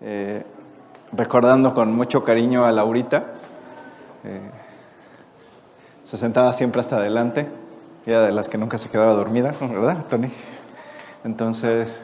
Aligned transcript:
eh, 0.00 0.44
recordando 1.12 1.74
con 1.74 1.92
mucho 1.94 2.24
cariño 2.24 2.64
a 2.64 2.72
Laurita. 2.72 3.26
Eh, 4.24 4.50
se 6.04 6.16
sentaba 6.16 6.52
siempre 6.54 6.80
hasta 6.80 6.96
adelante, 6.96 7.48
era 8.06 8.22
de 8.22 8.32
las 8.32 8.48
que 8.48 8.58
nunca 8.58 8.78
se 8.78 8.88
quedaba 8.88 9.12
dormida, 9.12 9.52
¿verdad, 9.60 10.04
Tony? 10.08 10.28
Entonces, 11.24 12.02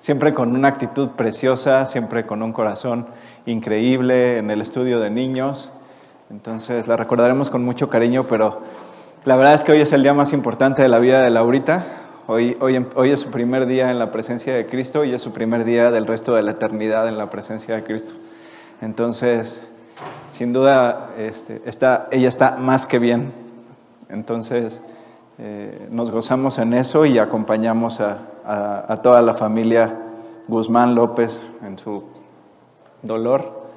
siempre 0.00 0.34
con 0.34 0.54
una 0.54 0.68
actitud 0.68 1.10
preciosa, 1.10 1.86
siempre 1.86 2.26
con 2.26 2.42
un 2.42 2.52
corazón 2.52 3.06
increíble 3.46 4.38
en 4.38 4.50
el 4.50 4.60
estudio 4.60 5.00
de 5.00 5.10
niños. 5.10 5.70
Entonces, 6.30 6.86
la 6.88 6.96
recordaremos 6.96 7.48
con 7.48 7.64
mucho 7.64 7.88
cariño, 7.88 8.26
pero 8.28 8.60
la 9.24 9.36
verdad 9.36 9.54
es 9.54 9.64
que 9.64 9.72
hoy 9.72 9.80
es 9.80 9.92
el 9.92 10.02
día 10.02 10.14
más 10.14 10.32
importante 10.32 10.82
de 10.82 10.88
la 10.88 10.98
vida 10.98 11.22
de 11.22 11.30
Laurita. 11.30 11.84
Hoy, 12.28 12.56
es 13.04 13.20
su 13.20 13.30
primer 13.30 13.66
día 13.66 13.92
en 13.92 14.00
la 14.00 14.10
presencia 14.10 14.52
de 14.52 14.66
Cristo 14.66 15.04
y 15.04 15.12
es 15.14 15.22
su 15.22 15.30
primer 15.30 15.64
día 15.64 15.92
del 15.92 16.08
resto 16.08 16.34
de 16.34 16.42
la 16.42 16.50
eternidad 16.50 17.06
en 17.06 17.18
la 17.18 17.30
presencia 17.30 17.76
de 17.76 17.84
Cristo. 17.84 18.14
Entonces, 18.80 19.62
sin 20.32 20.52
duda, 20.52 21.10
este, 21.18 21.62
ella 22.10 22.28
está 22.28 22.56
más 22.58 22.84
que 22.84 22.98
bien. 22.98 23.32
Entonces, 24.08 24.82
eh, 25.38 25.86
nos 25.92 26.10
gozamos 26.10 26.58
en 26.58 26.74
eso 26.74 27.06
y 27.06 27.20
acompañamos 27.20 28.00
a, 28.00 28.18
a, 28.88 28.96
toda 29.02 29.22
la 29.22 29.34
familia 29.34 29.94
Guzmán 30.48 30.96
López 30.96 31.40
en 31.64 31.78
su 31.78 32.02
dolor. 33.02 33.68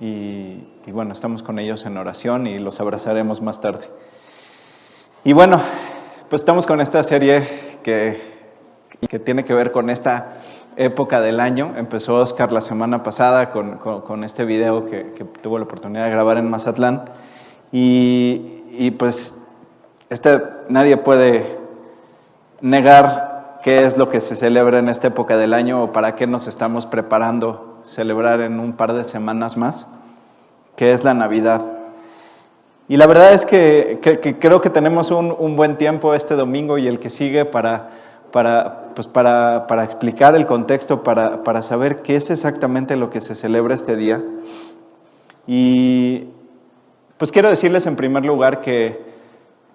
Y, 0.00 0.68
y 0.86 0.92
bueno, 0.92 1.14
estamos 1.14 1.42
con 1.42 1.58
ellos 1.58 1.84
en 1.84 1.96
oración 1.96 2.46
y 2.46 2.60
los 2.60 2.78
abrazaremos 2.78 3.42
más 3.42 3.60
tarde. 3.60 3.86
Y 5.24 5.32
bueno, 5.32 5.60
pues 6.28 6.42
estamos 6.42 6.64
con 6.64 6.80
esta 6.80 7.02
serie 7.02 7.67
que, 7.88 8.20
que 9.08 9.18
tiene 9.18 9.46
que 9.46 9.54
ver 9.54 9.72
con 9.72 9.88
esta 9.88 10.34
época 10.76 11.22
del 11.22 11.40
año. 11.40 11.72
Empezó 11.74 12.16
Oscar 12.16 12.52
la 12.52 12.60
semana 12.60 13.02
pasada 13.02 13.50
con, 13.50 13.78
con, 13.78 14.24
este 14.24 14.44
video 14.44 14.84
que, 14.84 15.12
que, 15.12 15.24
tuvo 15.24 15.56
la 15.56 15.64
oportunidad 15.64 16.04
de 16.04 16.10
grabar 16.10 16.36
en 16.36 16.50
Mazatlán. 16.50 17.04
Y, 17.72 18.62
y 18.72 18.90
pues 18.90 19.34
este, 20.10 20.42
nadie 20.68 20.98
puede 20.98 21.56
negar 22.60 23.58
qué 23.62 23.86
es 23.86 23.96
lo 23.96 24.10
que 24.10 24.20
se 24.20 24.36
celebra 24.36 24.80
en 24.80 24.90
esta 24.90 25.08
época 25.08 25.38
del 25.38 25.54
año 25.54 25.84
o 25.84 25.92
para 25.92 26.14
qué 26.14 26.26
nos 26.26 26.46
estamos 26.46 26.84
preparando 26.84 27.78
celebrar 27.84 28.42
en 28.42 28.60
un 28.60 28.74
par 28.74 28.92
de 28.92 29.04
semanas 29.04 29.56
más, 29.56 29.86
que 30.76 30.92
es 30.92 31.04
la 31.04 31.14
Navidad. 31.14 31.77
Y 32.88 32.96
la 32.96 33.06
verdad 33.06 33.34
es 33.34 33.44
que, 33.44 33.98
creo 34.40 34.62
que 34.62 34.70
tenemos 34.70 35.10
un, 35.10 35.56
buen 35.56 35.76
tiempo 35.76 36.14
este 36.14 36.34
domingo 36.34 36.78
y 36.78 36.86
el 36.88 36.98
que 36.98 37.10
sigue 37.10 37.44
para, 37.44 37.90
para, 38.32 38.94
pues 38.94 39.06
para, 39.06 39.66
para 39.66 39.84
explicar 39.84 40.34
el 40.34 40.46
contexto, 40.46 41.02
para, 41.02 41.44
para, 41.44 41.60
saber 41.60 42.00
qué 42.00 42.16
es 42.16 42.30
exactamente 42.30 42.96
lo 42.96 43.10
que 43.10 43.20
se 43.20 43.34
celebra 43.34 43.74
este 43.74 43.94
día. 43.94 44.22
Y 45.46 46.28
pues 47.18 47.30
quiero 47.30 47.50
decirles 47.50 47.86
en 47.86 47.94
primer 47.94 48.24
lugar 48.24 48.62
que 48.62 49.06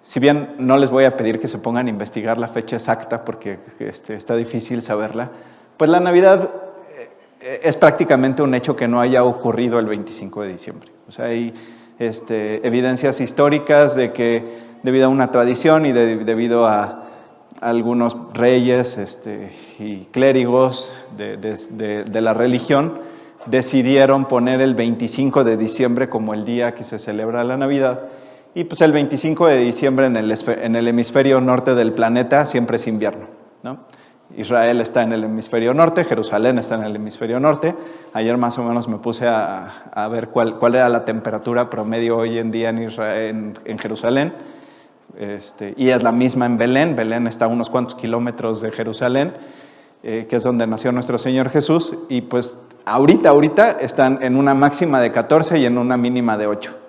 si 0.02 0.20
bien 0.20 0.54
no 0.58 0.76
les 0.76 0.90
voy 0.90 1.04
a 1.04 1.16
pedir 1.16 1.38
que 1.38 1.48
se 1.48 1.58
pongan 1.58 1.86
a 1.86 1.90
investigar 1.90 2.38
la 2.38 2.48
fecha 2.48 2.76
exacta 2.76 3.24
porque 3.24 3.58
este, 3.78 4.14
está 4.14 4.34
difícil 4.36 4.82
saberla, 4.82 5.30
pues 5.76 5.88
la 5.88 6.00
Navidad 6.00 6.50
eh, 7.40 7.60
es 7.62 7.76
prácticamente 7.76 8.42
un 8.42 8.54
hecho 8.54 8.74
que 8.74 8.88
no 8.88 9.00
haya 9.00 9.24
ocurrido 9.24 9.78
el 9.78 9.86
25 9.86 10.42
de 10.42 10.48
diciembre. 10.48 10.90
O 11.08 11.12
sea, 11.12 11.26
hay 11.26 11.54
este, 11.98 12.66
evidencias 12.66 13.20
históricas 13.20 13.94
de 13.94 14.12
que 14.12 14.58
debido 14.82 15.06
a 15.06 15.08
una 15.08 15.30
tradición 15.30 15.86
y 15.86 15.92
debido 15.92 16.66
a, 16.66 17.04
algunos 17.60 18.16
reyes 18.34 18.98
este, 18.98 19.50
y 19.78 20.06
clérigos 20.10 20.94
de, 21.16 22.20
la 22.20 22.34
religión, 22.34 22.98
decidieron 23.46 24.26
poner 24.26 24.60
el 24.60 24.74
25 24.74 25.44
de 25.44 25.56
diciembre 25.56 26.08
como 26.10 26.34
el 26.34 26.44
día 26.44 26.74
que 26.74 26.84
se 26.84 26.98
celebra 26.98 27.42
la 27.42 27.56
Navidad. 27.56 28.02
Y 28.54 28.64
pues 28.64 28.82
el 28.82 28.92
25 28.92 29.46
de 29.46 29.58
diciembre 29.58 30.06
en 30.06 30.16
el, 30.16 30.34
en 30.46 30.76
el 30.76 30.88
hemisferio 30.88 31.40
norte 31.40 31.74
del 31.74 31.94
planeta 31.94 32.44
siempre 32.44 32.76
es 32.76 32.86
invierno. 32.86 33.26
¿no? 33.62 33.78
Israel 34.36 34.80
está 34.80 35.02
en 35.02 35.12
el 35.12 35.24
hemisferio 35.24 35.74
norte, 35.74 36.04
Jerusalén 36.04 36.58
está 36.58 36.74
en 36.74 36.84
el 36.84 36.96
hemisferio 36.96 37.38
norte. 37.40 37.74
Ayer 38.12 38.36
más 38.36 38.58
o 38.58 38.64
menos 38.64 38.88
me 38.88 38.98
puse 38.98 39.26
a, 39.26 40.08
ver 40.10 40.28
cuál, 40.28 40.56
era 40.74 40.88
la 40.88 41.04
temperatura 41.04 41.70
promedio 41.70 42.16
hoy 42.16 42.38
en 42.38 42.50
día 42.50 42.70
en, 42.70 42.82
Israel, 42.82 43.58
en, 43.64 43.78
Jerusalén. 43.78 44.32
Este, 45.18 45.74
y 45.76 45.90
es 45.90 46.02
la 46.02 46.12
misma 46.12 46.46
en 46.46 46.58
Belén. 46.58 46.96
Belén 46.96 47.26
está 47.26 47.44
a 47.44 47.48
unos 47.48 47.70
cuantos 47.70 47.94
kilómetros 47.94 48.60
de 48.60 48.72
Jerusalén, 48.72 49.34
eh, 50.02 50.26
que 50.28 50.36
es 50.36 50.42
donde 50.42 50.66
nació 50.66 50.90
nuestro 50.92 51.18
Señor 51.18 51.50
Jesús. 51.50 51.94
Y 52.08 52.22
pues 52.22 52.58
ahorita, 52.84 53.28
ahorita 53.28 53.72
están 53.72 54.18
en 54.22 54.36
una 54.36 54.54
máxima 54.54 55.00
de 55.00 55.12
14 55.12 55.58
y 55.58 55.66
en 55.66 55.78
una 55.78 55.96
mínima 55.96 56.36
de 56.36 56.46
8 56.46 56.84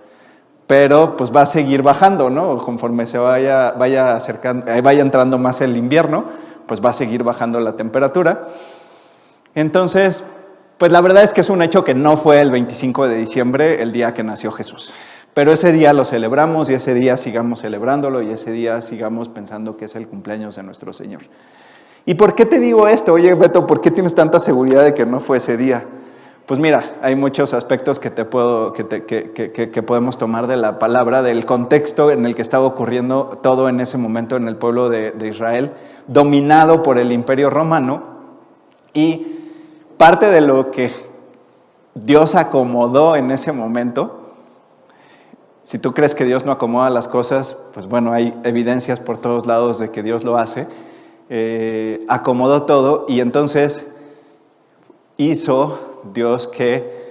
pero 0.67 1.15
pues 1.15 1.31
va 1.31 1.43
a 1.43 1.45
seguir 1.45 1.83
bajando, 1.83 2.29
¿no? 2.29 2.57
Conforme 2.57 3.05
se 3.05 3.17
vaya, 3.17 3.69
acercando, 4.15 4.71
eh, 4.71 4.81
vaya 4.81 5.01
entrando 5.01 5.37
más 5.37 5.61
el 5.61 5.77
invierno, 5.77 6.25
pues 6.67 6.83
va 6.83 6.89
a 6.89 6.93
seguir 6.93 7.23
bajando 7.23 7.59
la 7.59 7.75
temperatura. 7.75 8.45
Entonces, 9.53 10.23
pues 10.77 10.91
la 10.91 11.01
verdad 11.01 11.23
es 11.23 11.31
que 11.31 11.41
es 11.41 11.49
un 11.49 11.61
hecho 11.61 11.83
que 11.83 11.95
no 11.95 12.17
fue 12.17 12.41
el 12.41 12.51
25 12.51 13.07
de 13.07 13.15
diciembre, 13.17 13.81
el 13.81 13.91
día 13.91 14.13
que 14.13 14.23
nació 14.23 14.51
Jesús. 14.51 14.93
Pero 15.33 15.51
ese 15.51 15.71
día 15.71 15.93
lo 15.93 16.05
celebramos 16.05 16.69
y 16.69 16.73
ese 16.73 16.93
día 16.93 17.17
sigamos 17.17 17.61
celebrándolo 17.61 18.21
y 18.21 18.29
ese 18.29 18.51
día 18.51 18.81
sigamos 18.81 19.29
pensando 19.29 19.77
que 19.77 19.85
es 19.85 19.95
el 19.95 20.07
cumpleaños 20.07 20.55
de 20.55 20.63
nuestro 20.63 20.93
Señor. 20.93 21.21
¿Y 22.05 22.13
por 22.13 22.35
qué 22.35 22.45
te 22.45 22.59
digo 22.59 22.87
esto? 22.87 23.13
Oye, 23.13 23.33
Beto, 23.33 23.65
¿por 23.65 23.81
qué 23.81 23.91
tienes 23.91 24.13
tanta 24.13 24.39
seguridad 24.39 24.83
de 24.83 24.93
que 24.93 25.05
no 25.05 25.19
fue 25.19 25.37
ese 25.37 25.57
día? 25.57 25.85
Pues 26.45 26.59
mira, 26.59 26.97
hay 27.01 27.15
muchos 27.15 27.55
aspectos 27.55 27.97
que, 27.97 28.11
te 28.11 28.23
puedo, 28.23 28.71
que, 28.71 28.85
que, 28.85 29.83
podemos 29.83 30.19
tomar 30.19 30.45
de 30.45 30.57
la 30.57 30.77
palabra, 30.77 31.23
del 31.23 31.43
contexto 31.43 32.11
en 32.11 32.23
el 32.23 32.35
que 32.35 32.43
estaba 32.43 32.67
ocurriendo 32.67 33.39
todo 33.41 33.67
en 33.67 33.79
ese 33.79 33.97
momento 33.97 34.35
en 34.35 34.47
el 34.47 34.55
pueblo 34.55 34.89
de, 34.89 35.09
de 35.09 35.27
Israel, 35.29 35.71
dominado 36.05 36.83
por 36.83 36.99
el 36.99 37.11
imperio 37.11 37.49
romano, 37.49 38.03
y 38.93 39.25
parte 39.97 40.27
de 40.29 40.41
lo 40.41 40.69
que 40.69 40.91
Dios 41.95 42.35
acomodó 42.35 43.15
en 43.15 43.31
ese 43.31 43.51
momento, 43.51 44.33
si 45.63 45.79
tú 45.79 45.93
crees 45.93 46.13
que 46.13 46.25
Dios 46.25 46.45
no 46.45 46.51
acomoda 46.51 46.91
las 46.91 47.07
cosas, 47.07 47.57
pues 47.73 47.87
bueno, 47.87 48.13
hay 48.13 48.39
evidencias 48.43 48.99
por 48.99 49.17
todos 49.17 49.47
lados 49.47 49.79
de 49.79 49.89
que 49.89 50.03
Dios 50.03 50.23
lo 50.23 50.37
hace, 50.37 50.67
eh, 51.29 52.05
acomodó 52.07 52.63
todo 52.63 53.05
y 53.07 53.19
entonces 53.19 53.87
hizo 55.17 55.94
Dios 56.13 56.47
que 56.47 57.05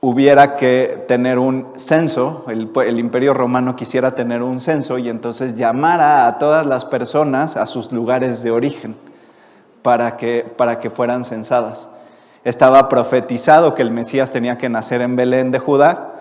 hubiera 0.00 0.56
que 0.56 1.04
tener 1.08 1.38
un 1.38 1.72
censo, 1.76 2.44
el, 2.48 2.98
imperio 2.98 3.34
romano 3.34 3.74
quisiera 3.74 4.14
tener 4.14 4.42
un 4.42 4.60
censo 4.60 4.98
y 4.98 5.08
entonces 5.08 5.56
llamara 5.56 6.26
a 6.26 6.38
todas 6.38 6.66
las 6.66 6.84
personas 6.84 7.56
a 7.56 7.66
sus 7.66 7.90
lugares 7.90 8.42
de 8.42 8.50
origen 8.50 8.96
para 9.82 10.16
que, 10.16 10.46
para 10.56 10.78
que 10.78 10.90
fueran 10.90 11.24
censadas. 11.24 11.88
Estaba 12.44 12.88
profetizado 12.88 13.74
que 13.74 13.82
el 13.82 13.90
Mesías 13.90 14.30
tenía 14.30 14.56
que 14.56 14.68
nacer 14.68 15.00
en 15.00 15.16
Belén 15.16 15.50
de 15.50 15.58
Judá, 15.58 16.14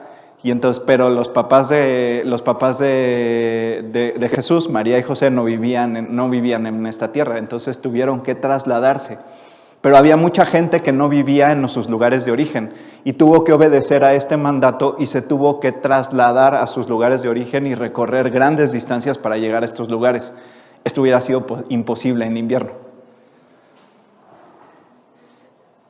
y 0.43 0.51
entonces, 0.51 0.83
pero 0.85 1.09
los 1.09 1.29
papás 1.29 1.69
de, 1.69 2.21
los 2.25 2.41
papás 2.43 2.77
de, 2.77 4.13
de 4.17 4.29
Jesús, 4.29 4.69
María 4.69 4.97
y 4.97 5.03
José, 5.03 5.31
no 5.31 5.43
vivían, 5.43 6.15
no 6.15 6.29
vivían 6.29 6.67
en 6.67 6.85
esta 6.85 7.11
tierra, 7.11 7.39
entonces 7.39 7.79
tuvieron 7.79 8.21
que 8.21 8.35
trasladarse 8.35 9.17
pero 9.87 9.95
había 9.95 10.17
mucha 10.17 10.45
gente 10.45 10.81
que 10.81 10.91
no 10.91 11.07
vivía 11.07 11.53
en 11.53 11.69
sus 11.69 11.89
lugares 11.89 12.25
de 12.25 12.31
origen 12.33 12.73
y 13.05 13.13
tuvo 13.13 13.45
que 13.45 13.53
obedecer 13.53 14.03
a 14.03 14.15
este 14.15 14.35
mandato 14.35 14.97
y 14.99 15.07
se 15.07 15.21
tuvo 15.21 15.61
que 15.61 15.71
trasladar 15.71 16.55
a 16.55 16.67
sus 16.67 16.89
lugares 16.89 17.21
de 17.21 17.29
origen 17.29 17.65
y 17.65 17.73
recorrer 17.73 18.29
grandes 18.29 18.73
distancias 18.73 19.17
para 19.17 19.37
llegar 19.37 19.61
a 19.61 19.65
estos 19.65 19.89
lugares. 19.89 20.35
Esto 20.83 21.03
hubiera 21.03 21.21
sido 21.21 21.45
imposible 21.69 22.25
en 22.25 22.35
invierno. 22.35 22.71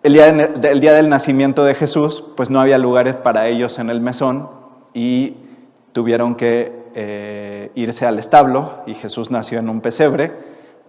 El 0.03 0.13
día, 0.13 0.31
día 0.31 0.93
del 0.93 1.09
nacimiento 1.09 1.65
de 1.65 1.73
Jesús, 1.73 2.23
pues 2.35 2.51
no 2.51 2.61
había 2.61 2.77
lugares 2.77 3.15
para 3.15 3.47
ellos 3.47 3.79
en 3.79 3.89
el 3.89 3.99
mesón 3.99 4.47
y 4.93 5.37
tuvieron 5.91 6.35
que 6.35 6.83
eh, 6.93 7.71
irse 7.73 8.05
al 8.05 8.19
establo 8.19 8.73
y 8.85 8.93
Jesús 8.93 9.31
nació 9.31 9.57
en 9.57 9.69
un 9.69 9.81
pesebre. 9.81 10.33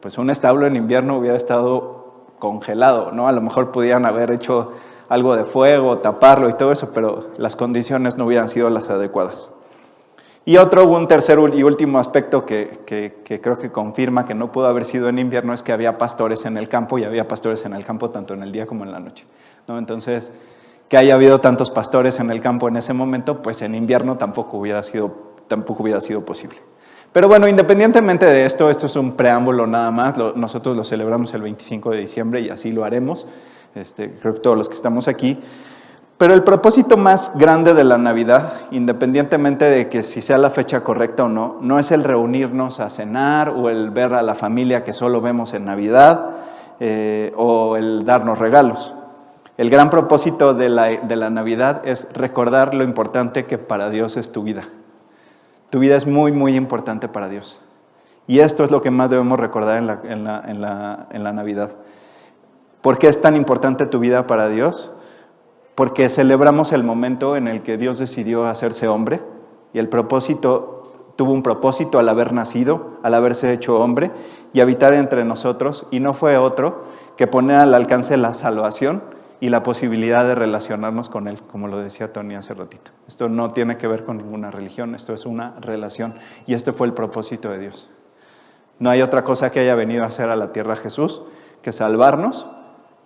Pues 0.01 0.19
un 0.19 0.29
establo 0.29 0.67
en 0.67 0.77
invierno 0.77 1.17
hubiera 1.17 1.39
estado 1.39 1.98
congelado, 2.39 3.13
¿no? 3.13 3.29
A 3.29 3.33
lo 3.33 3.41
mejor 3.41 3.73
pudieran 3.73 4.07
haber 4.07 4.31
hecho 4.31 4.73
algo 5.09 5.37
de 5.37 5.45
fuego, 5.45 5.99
taparlo 5.99 6.49
y 6.49 6.53
todo 6.55 6.73
eso, 6.73 6.91
pero 6.93 7.31
las 7.39 7.57
condiciones 7.57 8.17
no 8.17 8.27
hubieran 8.27 8.49
sido 8.49 8.71
las 8.71 8.91
adecuadas. 8.91 9.51
Y 10.45 10.57
otro, 10.57 10.87
un 10.87 11.07
tercer 11.07 11.39
y 11.55 11.63
último 11.63 11.99
aspecto 11.99 12.47
que, 12.47 12.81
que, 12.87 13.41
creo 13.41 13.59
que 13.59 13.71
confirma 13.71 14.25
que 14.25 14.35
no 14.35 14.51
pudo 14.51 14.67
haber 14.67 14.87
sido 14.87 15.11
en 15.11 15.19
invierno 15.19 15.53
es 15.53 15.63
que 15.63 15.73
había 15.73 15.99
pastores 15.99 16.47
en 16.47 16.57
el 16.57 16.71
campo 16.71 16.99
y 16.99 17.05
había 17.05 17.29
pastores 17.29 17.67
en 17.67 17.75
el 17.75 17.85
campo 17.85 18.09
tanto 18.09 18.33
en 18.33 18.43
el 18.43 18.51
día 18.51 18.67
como 18.67 18.85
en 18.85 18.93
la 18.93 18.99
noche. 18.99 19.27
¿no? 19.67 19.77
Entonces, 19.77 20.33
que 20.89 20.97
haya 20.97 21.15
habido 21.15 21.39
tantos 21.41 21.71
pastores 21.71 22.19
en 22.19 22.31
el 22.31 22.41
campo 22.41 22.67
en 22.69 22.77
ese 22.77 22.95
momento, 22.95 23.43
pues 23.43 23.61
en 23.61 23.75
invierno 23.75 24.17
tampoco 24.17 24.57
hubiera 24.57 24.83
sido, 24.83 25.13
tampoco 25.49 25.83
hubiera 25.83 26.01
sido 26.01 26.25
posible. 26.25 26.57
Pero 27.13 27.27
bueno, 27.27 27.49
independientemente 27.49 28.27
de 28.27 28.45
esto, 28.45 28.69
esto 28.71 28.87
es 28.87 28.97
un 28.97 29.13
preámbulo 29.13 29.67
nada 29.67 29.91
más, 29.91 30.17
nosotros 30.37 30.77
lo 30.77 30.85
celebramos 30.85 31.33
el 31.35 31.43
25 31.43 31.91
de 31.93 31.99
diciembre 32.01 32.41
y 32.41 32.51
así 32.51 32.71
lo 32.71 32.85
haremos. 32.85 33.27
este, 33.75 34.11
creo 34.21 34.35
que 34.35 34.41
todos 34.41 34.57
los 34.57 34.69
que 34.69 34.75
estamos 34.75 35.09
aquí. 35.09 35.39
Pero 36.19 36.35
el 36.35 36.43
propósito 36.43 36.97
más 36.97 37.31
grande 37.37 37.75
de 37.75 37.85
la 37.85 37.97
Navidad, 37.97 38.53
independientemente 38.73 39.65
de 39.67 39.89
que 39.89 40.03
si 40.03 40.21
sea 40.21 40.37
la 40.37 40.51
fecha 40.51 40.83
correcta 40.83 41.25
o 41.25 41.29
no, 41.29 41.59
no 41.61 41.79
es 41.79 41.93
el 41.93 42.03
reunirnos 42.03 42.81
a 42.81 42.91
cenar 42.91 43.51
o 43.51 43.69
el 43.71 43.91
ver 43.91 44.13
a 44.15 44.23
la 44.23 44.35
familia 44.35 44.83
que 44.83 44.93
solo 44.93 45.21
vemos 45.21 45.55
en 45.55 45.65
Navidad 45.65 46.31
eh, 46.81 47.33
o 47.37 47.77
el 47.77 48.05
darnos 48.05 48.41
regalos. 48.41 48.95
El 49.57 49.71
gran 49.71 49.91
propósito 49.91 50.55
de 50.55 50.69
la, 50.69 50.89
de 50.89 51.17
la 51.17 51.31
Navidad 51.31 51.83
es 51.85 52.09
recordar 52.13 52.75
lo 52.75 52.83
importante 52.83 53.47
que 53.47 53.57
para 53.57 53.89
Dios 53.89 54.17
es 54.17 54.33
tu 54.33 54.43
vida. 54.43 54.69
Tu 55.71 55.79
vida 55.79 55.97
es 55.97 56.07
muy, 56.07 56.33
muy 56.33 56.57
importante 56.57 57.09
para 57.09 57.29
Dios. 57.29 57.61
Y 58.27 58.41
esto 58.41 58.65
es 58.65 58.71
lo 58.71 58.83
que 58.83 58.91
más 58.91 59.11
debemos 59.11 59.39
recordar 59.39 59.79
en 59.79 59.87
la, 59.87 60.01
en 60.05 60.25
la, 60.25 60.43
en 60.47 60.61
la, 60.61 61.07
en 61.11 61.25
la 61.25 61.33
Navidad. 61.33 61.71
¿Por 62.81 62.99
qué 62.99 63.09
es 63.09 63.21
tan 63.21 63.37
importante 63.37 63.87
tu 63.87 63.99
vida 63.99 64.27
para 64.27 64.49
Dios? 64.49 64.91
Porque 65.75 66.09
celebramos 66.09 66.73
el 66.73 66.85
momento 66.85 67.37
en 67.37 67.49
el 67.49 67.63
que 67.63 67.77
Dios 67.77 67.99
decidió 67.99 68.47
hacerse 68.47 68.89
hombre 68.89 69.21
y 69.73 69.79
el 69.79 69.89
propósito 69.89 70.79
tuvo 71.17 71.33
un 71.33 71.43
propósito 71.43 71.99
al 71.99 72.09
haber 72.09 72.33
nacido, 72.33 72.99
al 73.03 73.15
haberse 73.15 73.53
hecho 73.53 73.81
hombre 73.81 74.13
y 74.53 74.61
habitar 74.61 74.95
entre 74.95 75.25
nosotros 75.25 75.87
y 75.91 75.99
no 75.99 76.15
fue 76.15 76.39
otro 76.39 76.85
que 77.17 77.27
poner 77.27 77.57
al 77.57 77.75
alcance 77.75 78.17
la 78.17 78.33
salvación 78.33 79.03
y 79.41 79.51
la 79.51 79.63
posibilidad 79.63 80.25
de 80.27 80.35
relacionarnos 80.35 81.09
con 81.09 81.29
Él, 81.29 81.41
como 81.43 81.69
lo 81.69 81.79
decía 81.79 82.13
Tony 82.13 82.35
hace 82.35 82.55
ratito. 82.55 82.91
Esto 83.07 83.29
no 83.29 83.51
tiene 83.51 83.77
que 83.77 83.87
ver 83.87 84.05
con 84.05 84.17
ninguna 84.17 84.51
religión, 84.51 84.95
esto 84.95 85.15
es 85.15 85.27
una 85.27 85.55
relación 85.61 86.15
y 86.47 86.55
este 86.55 86.73
fue 86.73 86.87
el 86.87 86.93
propósito 86.93 87.51
de 87.51 87.59
Dios. 87.59 87.91
No 88.79 88.91
hay 88.91 89.03
otra 89.03 89.25
cosa 89.25 89.51
que 89.51 89.61
haya 89.61 89.75
venido 89.75 90.05
a 90.05 90.09
hacer 90.09 90.29
a 90.31 90.37
la 90.37 90.53
tierra 90.53 90.77
Jesús 90.77 91.23
que 91.63 91.73
salvarnos 91.73 92.49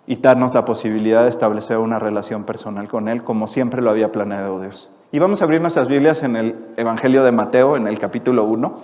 y 0.05 0.17
darnos 0.17 0.53
la 0.53 0.65
posibilidad 0.65 1.23
de 1.23 1.29
establecer 1.29 1.77
una 1.77 1.99
relación 1.99 2.43
personal 2.43 2.87
con 2.87 3.07
Él 3.07 3.23
como 3.23 3.47
siempre 3.47 3.81
lo 3.81 3.89
había 3.89 4.11
planeado 4.11 4.59
Dios. 4.59 4.89
Y 5.11 5.19
vamos 5.19 5.41
a 5.41 5.45
abrir 5.45 5.61
nuestras 5.61 5.87
Biblias 5.87 6.23
en 6.23 6.35
el 6.35 6.55
Evangelio 6.75 7.23
de 7.23 7.31
Mateo, 7.31 7.77
en 7.77 7.87
el 7.87 7.99
capítulo 7.99 8.45
1. 8.45 8.79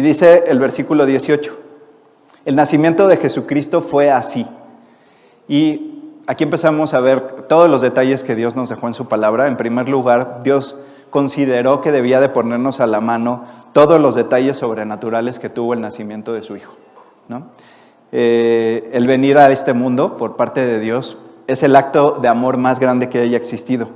Y 0.00 0.02
dice 0.02 0.44
el 0.46 0.58
versículo 0.58 1.04
18, 1.04 1.54
el 2.46 2.56
nacimiento 2.56 3.06
de 3.06 3.18
Jesucristo 3.18 3.82
fue 3.82 4.10
así. 4.10 4.46
Y 5.46 6.14
aquí 6.26 6.42
empezamos 6.42 6.94
a 6.94 7.00
ver 7.00 7.42
todos 7.48 7.68
los 7.68 7.82
detalles 7.82 8.24
que 8.24 8.34
Dios 8.34 8.56
nos 8.56 8.70
dejó 8.70 8.88
en 8.88 8.94
su 8.94 9.08
palabra. 9.08 9.46
En 9.46 9.58
primer 9.58 9.90
lugar, 9.90 10.40
Dios 10.42 10.74
consideró 11.10 11.82
que 11.82 11.92
debía 11.92 12.18
de 12.18 12.30
ponernos 12.30 12.80
a 12.80 12.86
la 12.86 13.02
mano 13.02 13.44
todos 13.74 14.00
los 14.00 14.14
detalles 14.14 14.56
sobrenaturales 14.56 15.38
que 15.38 15.50
tuvo 15.50 15.74
el 15.74 15.82
nacimiento 15.82 16.32
de 16.32 16.40
su 16.44 16.56
Hijo. 16.56 16.76
¿no? 17.28 17.48
Eh, 18.10 18.88
el 18.94 19.06
venir 19.06 19.36
a 19.36 19.52
este 19.52 19.74
mundo 19.74 20.16
por 20.16 20.36
parte 20.36 20.64
de 20.64 20.80
Dios 20.80 21.18
es 21.46 21.62
el 21.62 21.76
acto 21.76 22.20
de 22.22 22.28
amor 22.28 22.56
más 22.56 22.80
grande 22.80 23.10
que 23.10 23.18
haya 23.18 23.36
existido. 23.36 23.90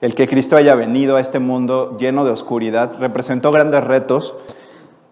El 0.00 0.14
que 0.14 0.28
Cristo 0.28 0.54
haya 0.54 0.76
venido 0.76 1.16
a 1.16 1.20
este 1.20 1.40
mundo 1.40 1.96
lleno 1.98 2.24
de 2.24 2.30
oscuridad 2.30 2.96
representó 3.00 3.50
grandes 3.50 3.82
retos 3.82 4.36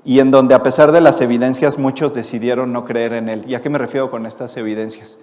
y 0.05 0.19
en 0.21 0.31
donde 0.31 0.55
a 0.55 0.63
pesar 0.63 0.93
de 0.93 1.01
las 1.01 1.21
evidencias 1.21 1.79
muchos 1.79 2.13
decidieron 2.13 2.73
no 2.73 2.85
creer 2.85 3.13
en 3.13 3.29
él. 3.29 3.45
¿Y 3.47 3.55
a 3.55 3.63
qué 3.63 3.71
me 3.71 3.79
refiero 3.79 4.11
con 4.11 4.27
estas 4.27 4.57
evidencias? 4.57 5.19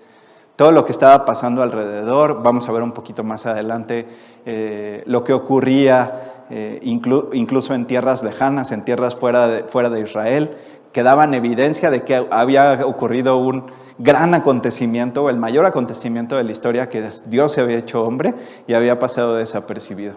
Todo 0.56 0.72
lo 0.72 0.86
que 0.86 0.92
estaba 0.92 1.26
pasando 1.26 1.62
alrededor, 1.62 2.44
vamos 2.44 2.68
a 2.68 2.72
ver 2.72 2.84
un 2.84 2.92
poquito 2.92 3.24
más 3.24 3.46
adelante 3.46 4.06
eh, 4.46 5.04
lo 5.06 5.24
que 5.24 5.34
ocurría 5.34 6.46
eh, 6.50 6.80
incluso 6.82 7.74
en 7.74 7.86
tierras 7.86 8.24
lejanas, 8.24 8.72
en 8.72 8.84
tierras 8.84 9.16
fuera 9.16 9.48
de, 9.48 9.64
fuera 9.64 9.90
de 9.90 10.02
Israel, 10.02 10.58
que 10.92 11.04
daban 11.04 11.34
evidencia 11.34 11.92
de 11.92 12.04
que 12.04 12.28
había 12.32 12.86
ocurrido 12.86 13.38
un 13.38 13.66
gran 14.00 14.34
acontecimiento, 14.34 15.30
el 15.30 15.38
mayor 15.38 15.66
acontecimiento 15.66 16.38
de 16.38 16.44
la 16.44 16.52
historia, 16.52 16.90
que 16.90 17.08
Dios 17.28 17.52
se 17.52 17.62
había 17.62 17.78
hecho 17.78 18.04
hombre 18.04 18.34
y 18.68 18.74
había 18.74 18.98
pasado 18.98 19.36
desapercibido. 19.36 20.16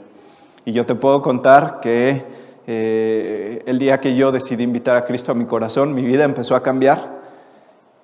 Y 0.64 0.72
yo 0.72 0.86
te 0.86 0.94
puedo 0.94 1.20
contar 1.20 1.80
que 1.80 2.24
eh, 2.66 3.62
el 3.66 3.78
día 3.78 4.00
que 4.00 4.14
yo 4.14 4.32
decidí 4.32 4.62
invitar 4.62 4.96
a 4.96 5.04
Cristo 5.04 5.32
a 5.32 5.34
mi 5.34 5.44
corazón, 5.44 5.94
mi 5.94 6.02
vida 6.02 6.24
empezó 6.24 6.54
a 6.54 6.62
cambiar. 6.62 7.22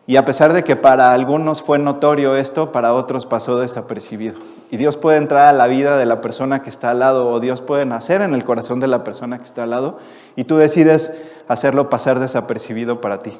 Y 0.06 0.16
a 0.16 0.24
pesar 0.24 0.54
de 0.54 0.64
que 0.64 0.74
para 0.74 1.12
algunos 1.12 1.62
fue 1.62 1.78
notorio 1.78 2.34
esto, 2.34 2.72
para 2.72 2.94
otros 2.94 3.26
pasó 3.26 3.58
desapercibido. 3.58 4.38
Y 4.70 4.78
Dios 4.78 4.96
puede 4.96 5.18
entrar 5.18 5.48
a 5.48 5.52
la 5.52 5.66
vida 5.66 5.96
de 5.98 6.06
la 6.06 6.20
persona 6.20 6.62
que 6.62 6.70
está 6.70 6.90
al 6.90 7.00
lado 7.00 7.28
o 7.28 7.40
Dios 7.40 7.60
puede 7.60 7.84
nacer 7.84 8.22
en 8.22 8.34
el 8.34 8.44
corazón 8.44 8.80
de 8.80 8.86
la 8.86 9.04
persona 9.04 9.38
que 9.38 9.44
está 9.44 9.64
al 9.64 9.70
lado 9.70 9.98
y 10.34 10.44
tú 10.44 10.56
decides 10.56 11.12
hacerlo 11.46 11.90
pasar 11.90 12.20
desapercibido 12.20 13.00
para 13.00 13.18
ti. 13.18 13.32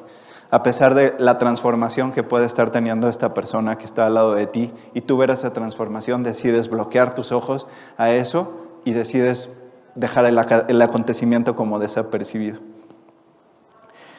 A 0.51 0.63
pesar 0.63 0.95
de 0.95 1.13
la 1.19 1.37
transformación 1.37 2.11
que 2.11 2.23
puede 2.23 2.47
estar 2.47 2.71
teniendo 2.71 3.07
esta 3.07 3.35
persona 3.35 3.77
que 3.77 3.85
está 3.85 4.07
al 4.07 4.15
lado 4.15 4.33
de 4.33 4.47
ti 4.47 4.71
y 4.95 5.01
tú 5.01 5.17
ver 5.17 5.29
esa 5.29 5.53
transformación, 5.53 6.23
decides 6.23 6.69
bloquear 6.69 7.13
tus 7.13 7.31
ojos 7.31 7.67
a 7.97 8.11
eso 8.11 8.53
y 8.83 8.93
decides 8.93 9.51
dejar 9.99 10.25
el, 10.25 10.81
acontecimiento 10.81 11.55
como 11.55 11.79
desapercibido. 11.79 12.59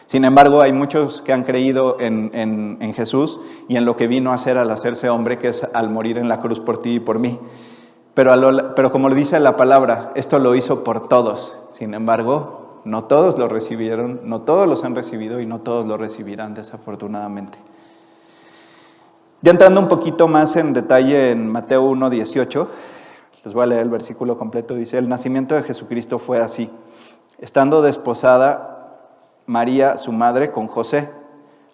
Sin 0.06 0.25
embargo, 0.25 0.61
hay 0.61 0.73
muchos 0.73 1.23
que 1.23 1.32
han 1.32 1.44
creído 1.44 1.99
en, 2.00 2.93
Jesús 2.94 3.41
y 3.69 3.77
en 3.77 3.85
lo 3.85 3.97
que 3.97 4.09
vino 4.09 4.32
a 4.32 4.35
hacer 4.35 4.59
al 4.59 4.71
hacerse 4.71 5.09
hombre, 5.09 5.38
que 5.38 5.49
es 5.49 5.67
al 5.73 5.91
morir 5.91 6.19
en 6.19 6.29
la 6.29 6.41
cruz 6.41 6.61
por 6.61 6.82
ti 6.82 6.94
y 6.94 7.00
por 7.00 7.19
mí. 7.19 7.38
Pero, 8.15 8.75
pero 8.75 8.91
como 8.91 9.09
le 9.09 9.15
dice 9.15 9.38
la 9.38 9.56
palabra, 9.56 10.11
esto 10.17 10.38
lo 10.38 10.55
hizo 10.55 10.82
por 10.82 11.09
todos. 11.09 11.56
Sin 11.71 11.94
embargo, 11.94 12.82
no 12.85 13.05
todos 13.05 13.38
lo 13.38 13.49
recibieron, 13.49 14.21
no 14.25 14.43
todos 14.43 14.67
los 14.67 14.85
han 14.85 14.94
recibido 14.94 15.41
y 15.41 15.47
no 15.47 15.61
todos 15.61 15.87
lo 15.87 15.97
recibirán 15.97 16.55
desafortunadamente. 16.55 17.59
Ya 19.43 19.53
entrando 19.53 19.81
un 19.81 19.88
poquito 19.88 20.29
más 20.29 20.56
en 20.56 20.75
detalle 20.75 21.31
en 21.31 21.50
Mateo 21.50 21.85
1, 21.85 22.11
18, 22.11 22.69
les 23.45 23.55
voy 23.55 23.63
a 23.63 23.67
leer 23.67 23.83
el 23.83 23.91
versículo 23.91 24.37
completo. 24.37 24.75
Dice, 24.75 24.99
el 24.99 25.09
nacimiento 25.09 25.55
de 25.55 25.63
Jesucristo 25.63 26.19
fue 26.19 26.41
así. 26.41 26.71
Estando 27.39 27.83
desposada 27.83 28.99
María, 29.47 29.97
su 29.97 30.13
madre, 30.13 30.53
con 30.53 30.67
José, 30.67 31.11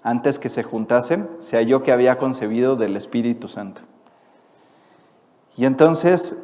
antes 0.03 0.39
que 0.39 0.49
se 0.49 0.63
juntasen, 0.63 1.29
se 1.39 1.57
halló 1.57 1.83
que 1.83 1.93
había 1.93 2.19
concebido 2.19 2.77
del 2.77 2.97
Espíritu 2.97 3.49
Santo. 3.49 3.83
Y 5.57 5.65
entonces, 5.65 6.37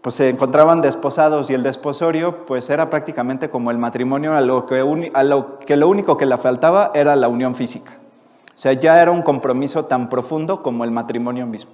pues 0.00 0.14
se 0.14 0.30
encontraban 0.30 0.80
desposados 0.80 1.50
y 1.50 1.54
el 1.54 1.62
desposorio, 1.62 2.46
pues 2.46 2.70
era 2.70 2.88
prácticamente 2.88 3.50
como 3.50 3.70
el 3.70 3.78
matrimonio, 3.78 4.32
a 4.32 4.40
lo 4.40 4.64
que, 4.64 4.80
a 5.12 5.22
lo, 5.24 5.58
que 5.58 5.76
lo 5.76 5.88
único 5.88 6.16
que 6.16 6.24
le 6.24 6.38
faltaba 6.38 6.90
era 6.94 7.14
la 7.16 7.28
unión 7.28 7.54
física. 7.54 7.92
O 8.54 8.58
sea, 8.58 8.72
ya 8.72 9.00
era 9.00 9.10
un 9.10 9.22
compromiso 9.22 9.84
tan 9.84 10.08
profundo 10.08 10.62
como 10.62 10.84
el 10.84 10.90
matrimonio 10.90 11.46
mismo. 11.46 11.72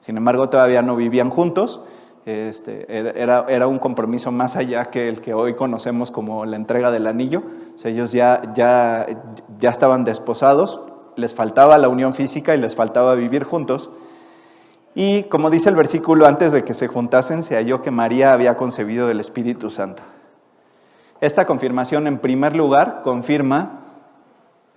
Sin 0.00 0.16
embargo, 0.16 0.48
todavía 0.48 0.82
no 0.82 0.96
vivían 0.96 1.30
juntos, 1.30 1.82
este, 2.26 2.86
era, 2.90 3.46
era, 3.48 3.68
un 3.68 3.78
compromiso 3.78 4.32
más 4.32 4.56
allá 4.56 4.86
que 4.86 5.08
el 5.08 5.20
que 5.20 5.32
hoy 5.32 5.54
conocemos 5.54 6.10
como 6.10 6.44
la 6.44 6.56
entrega 6.56 6.90
del 6.90 7.06
anillo. 7.06 7.44
ellos 7.84 8.10
ya, 8.10 8.52
ya, 8.52 9.06
ya 9.60 9.70
estaban 9.70 10.02
desposados, 10.02 10.80
les 11.14 11.34
faltaba 11.34 11.78
la 11.78 11.88
unión 11.88 12.14
física 12.14 12.56
y 12.56 12.58
les 12.58 12.74
faltaba 12.74 13.14
vivir 13.14 13.44
juntos. 13.44 13.90
Y 14.96 15.24
como 15.24 15.50
dice 15.50 15.68
el 15.68 15.76
versículo, 15.76 16.26
antes 16.26 16.50
de 16.52 16.64
que 16.64 16.74
se 16.74 16.88
juntasen, 16.88 17.44
se 17.44 17.54
halló 17.54 17.80
que 17.80 17.92
María 17.92 18.32
había 18.32 18.56
concebido 18.56 19.06
del 19.06 19.20
Espíritu 19.20 19.70
Santo. 19.70 20.02
Esta 21.20 21.46
confirmación, 21.46 22.08
en 22.08 22.18
primer 22.18 22.56
lugar, 22.56 23.02
confirma 23.04 23.82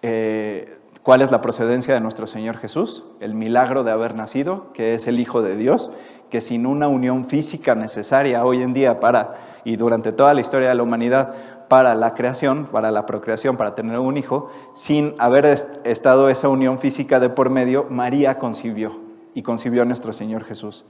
eh, 0.04 0.79
cuál 1.10 1.24
es 1.24 1.32
la 1.32 1.42
procedencia 1.42 1.96
de 1.96 2.02
nuestro 2.02 2.28
Señor 2.28 2.58
Jesús, 2.58 3.04
el 3.20 3.34
milagro 3.34 3.84
de 3.84 3.90
haber 3.90 4.14
nacido, 4.14 4.72
que 4.74 4.94
es 4.94 5.08
el 5.08 5.20
Hijo 5.20 5.42
de 5.42 5.56
Dios, 5.56 5.90
que 6.30 6.40
sin 6.40 6.68
una 6.68 6.88
unión 6.88 7.26
física 7.26 7.74
necesaria 7.74 8.46
hoy 8.46 8.62
en 8.62 8.74
día 8.76 9.00
para, 9.00 9.34
y 9.64 9.76
durante 9.76 10.12
toda 10.12 10.36
la 10.36 10.42
historia 10.42 10.70
de 10.70 10.76
la 10.76 10.84
humanidad, 10.84 11.34
para 11.68 11.96
la 11.96 12.14
creación, 12.14 12.68
para 12.68 12.92
la 12.92 13.08
procreación, 13.08 13.58
para 13.58 13.74
tener 13.74 13.98
un 13.98 14.18
hijo, 14.18 14.52
sin 14.76 15.16
haber 15.18 15.48
estado 15.84 16.30
esa 16.30 16.48
unión 16.48 16.78
física 16.78 17.20
de 17.20 17.30
por 17.30 17.50
medio, 17.50 17.88
María 17.90 18.38
concibió 18.38 19.00
y 19.34 19.42
concibió 19.42 19.82
a 19.82 19.86
nuestro 19.86 20.14
Señor 20.14 20.44
Jesús. 20.44 20.86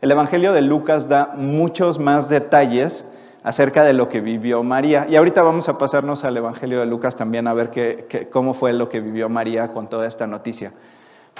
El 0.00 0.12
Evangelio 0.12 0.52
de 0.52 0.62
Lucas 0.62 1.08
da 1.08 1.32
muchos 1.34 1.98
más 1.98 2.28
detalles 2.28 3.08
acerca 3.44 3.84
de 3.84 3.92
lo 3.92 4.08
que 4.08 4.20
vivió 4.20 4.64
María. 4.64 5.06
Y 5.08 5.14
ahorita 5.14 5.42
vamos 5.42 5.68
a 5.68 5.78
pasarnos 5.78 6.24
al 6.24 6.36
Evangelio 6.36 6.80
de 6.80 6.86
Lucas 6.86 7.14
también 7.14 7.46
a 7.46 7.54
ver 7.54 7.70
qué, 7.70 8.28
cómo 8.32 8.54
fue 8.54 8.72
lo 8.72 8.88
que 8.88 9.00
vivió 9.00 9.28
María 9.28 9.72
con 9.72 9.88
toda 9.88 10.08
esta 10.08 10.26
noticia. 10.26 10.72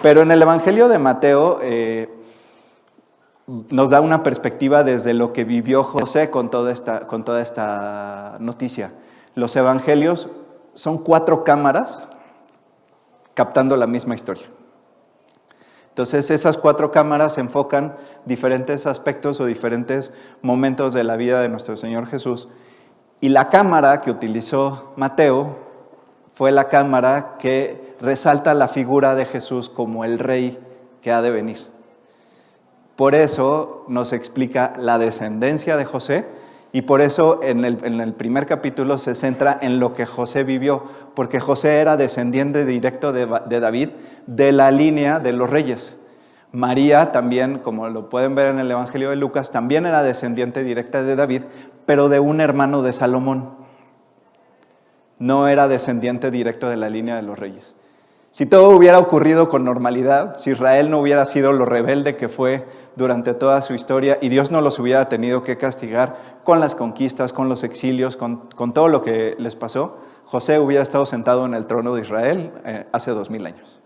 Pero 0.01 0.23
en 0.23 0.31
el 0.31 0.41
Evangelio 0.41 0.87
de 0.89 0.99
Mateo... 1.01 1.59
Eh, 1.61 2.09
nos 3.47 3.91
da 3.91 4.01
una 4.01 4.23
perspectiva 4.23 4.85
desde 4.85 5.13
lo 5.13 5.33
que 5.33 5.45
vivió 5.45 5.85
José 5.85 6.31
con 6.31 6.51
toda 6.51 6.73
esta, 6.73 7.07
con 7.07 7.25
toda 7.25 7.43
esta 7.43 8.37
noticia. 8.41 8.93
Los 9.35 9.55
evangelios 9.57 10.29
son 10.75 10.99
cuatro 10.99 11.45
cámaras 11.45 12.07
captando 13.35 13.77
la 13.77 13.87
misma 13.87 14.15
historia. 14.15 14.47
Entonces 15.95 16.29
esas 16.33 16.59
cuatro 16.59 16.91
cámaras 16.91 17.39
enfocan 17.39 17.95
diferentes 18.25 18.85
aspectos 18.85 19.39
o 19.39 19.47
diferentes 19.47 20.13
momentos 20.43 20.93
de 20.93 21.05
la 21.05 21.15
vida 21.15 21.41
de 21.41 21.49
nuestro 21.49 21.77
Señor 21.77 22.09
Jesús. 22.09 22.49
Y 23.21 23.29
la 23.29 23.49
cámara 23.49 24.01
que 24.01 24.11
utilizó 24.11 24.93
Mateo 24.97 25.57
fue 26.35 26.51
la 26.51 26.67
cámara 26.67 27.37
que 27.39 27.95
resalta 28.01 28.55
la 28.55 28.67
figura 28.67 29.15
de 29.15 29.25
Jesús 29.25 29.71
como 29.71 30.05
el 30.05 30.19
rey 30.19 30.59
que 31.01 31.13
ha 31.13 31.23
de 31.23 31.31
venir. 31.31 31.59
Por 32.97 33.15
eso 33.15 33.85
nos 33.87 34.13
explica 34.13 34.73
la 34.77 34.99
descendencia 34.99 35.77
de 35.77 35.85
José 35.85 36.27
y 36.75 36.83
por 36.83 37.01
eso 37.01 37.39
en 37.45 37.65
el, 37.65 38.15
primer 38.15 38.49
capítulo 38.49 38.99
se 38.99 39.15
centra 39.15 39.57
en 39.63 39.79
lo 39.79 39.95
que 39.95 40.07
José 40.07 40.43
vivió, 40.43 40.83
porque 41.15 41.39
José 41.39 41.79
era 41.79 41.97
descendiente 41.97 42.65
directo 42.65 43.13
de, 43.13 43.29
de 43.47 43.61
David 43.61 43.91
de 44.27 44.51
la 44.51 44.73
línea 44.73 45.21
de 45.21 45.33
los 45.33 45.49
reyes. 45.49 46.01
María 46.51 47.13
también, 47.13 47.61
como 47.61 47.89
lo 47.91 48.09
pueden 48.09 48.35
ver 48.35 48.51
en 48.51 48.59
el 48.59 48.69
Evangelio 48.69 49.11
de 49.11 49.15
Lucas, 49.15 49.53
también 49.53 49.87
era 49.87 50.03
descendiente 50.03 50.65
directa 50.65 51.05
de 51.05 51.15
David, 51.15 51.43
pero 51.87 52.09
de 52.09 52.19
un 52.19 52.41
hermano 52.41 52.83
de 52.83 52.93
Salomón. 52.93 53.51
No 55.21 55.47
era 55.47 55.69
descendiente 55.69 56.33
directo 56.33 56.69
de 56.69 56.77
la 56.77 56.89
línea 56.89 57.15
de 57.15 57.23
los 57.23 57.39
reyes. 57.39 57.77
Si 58.35 58.47
todo 58.47 58.71
hubiera 58.71 58.99
ocurrido 58.99 59.49
con 59.49 59.65
normalidad, 59.65 60.37
si 60.39 60.51
Israel 60.51 60.91
no 60.91 60.99
hubiera 60.99 61.25
sido 61.25 61.53
lo 61.53 61.67
rebelde 61.67 62.17
que 62.17 62.29
fue 62.29 62.67
durante 62.97 63.33
toda 63.33 63.63
su 63.63 63.75
historia 63.75 64.19
y 64.21 64.29
Dios 64.29 64.51
no 64.51 64.61
los 64.61 64.81
hubiera 64.81 65.09
tenido 65.09 65.45
que 65.45 65.57
castigar 65.57 66.17
con 66.43 66.59
las 66.59 66.75
conquistas, 66.75 67.33
con 67.33 67.49
los 67.49 67.63
exilios, 67.63 68.17
con, 68.17 68.49
todo 68.73 68.89
lo 68.89 69.03
que 69.03 69.37
les 69.39 69.55
pasó, 69.55 69.99
José 70.25 70.59
hubiera 70.59 70.83
estado 70.83 71.07
sentado 71.07 71.47
en 71.47 71.55
el 71.55 71.67
trono 71.67 71.95
de 71.95 72.01
Israel 72.01 72.51
eh, 72.65 72.87
hace 72.91 73.13
dos 73.13 73.31
mil 73.31 73.47
años. 73.47 73.81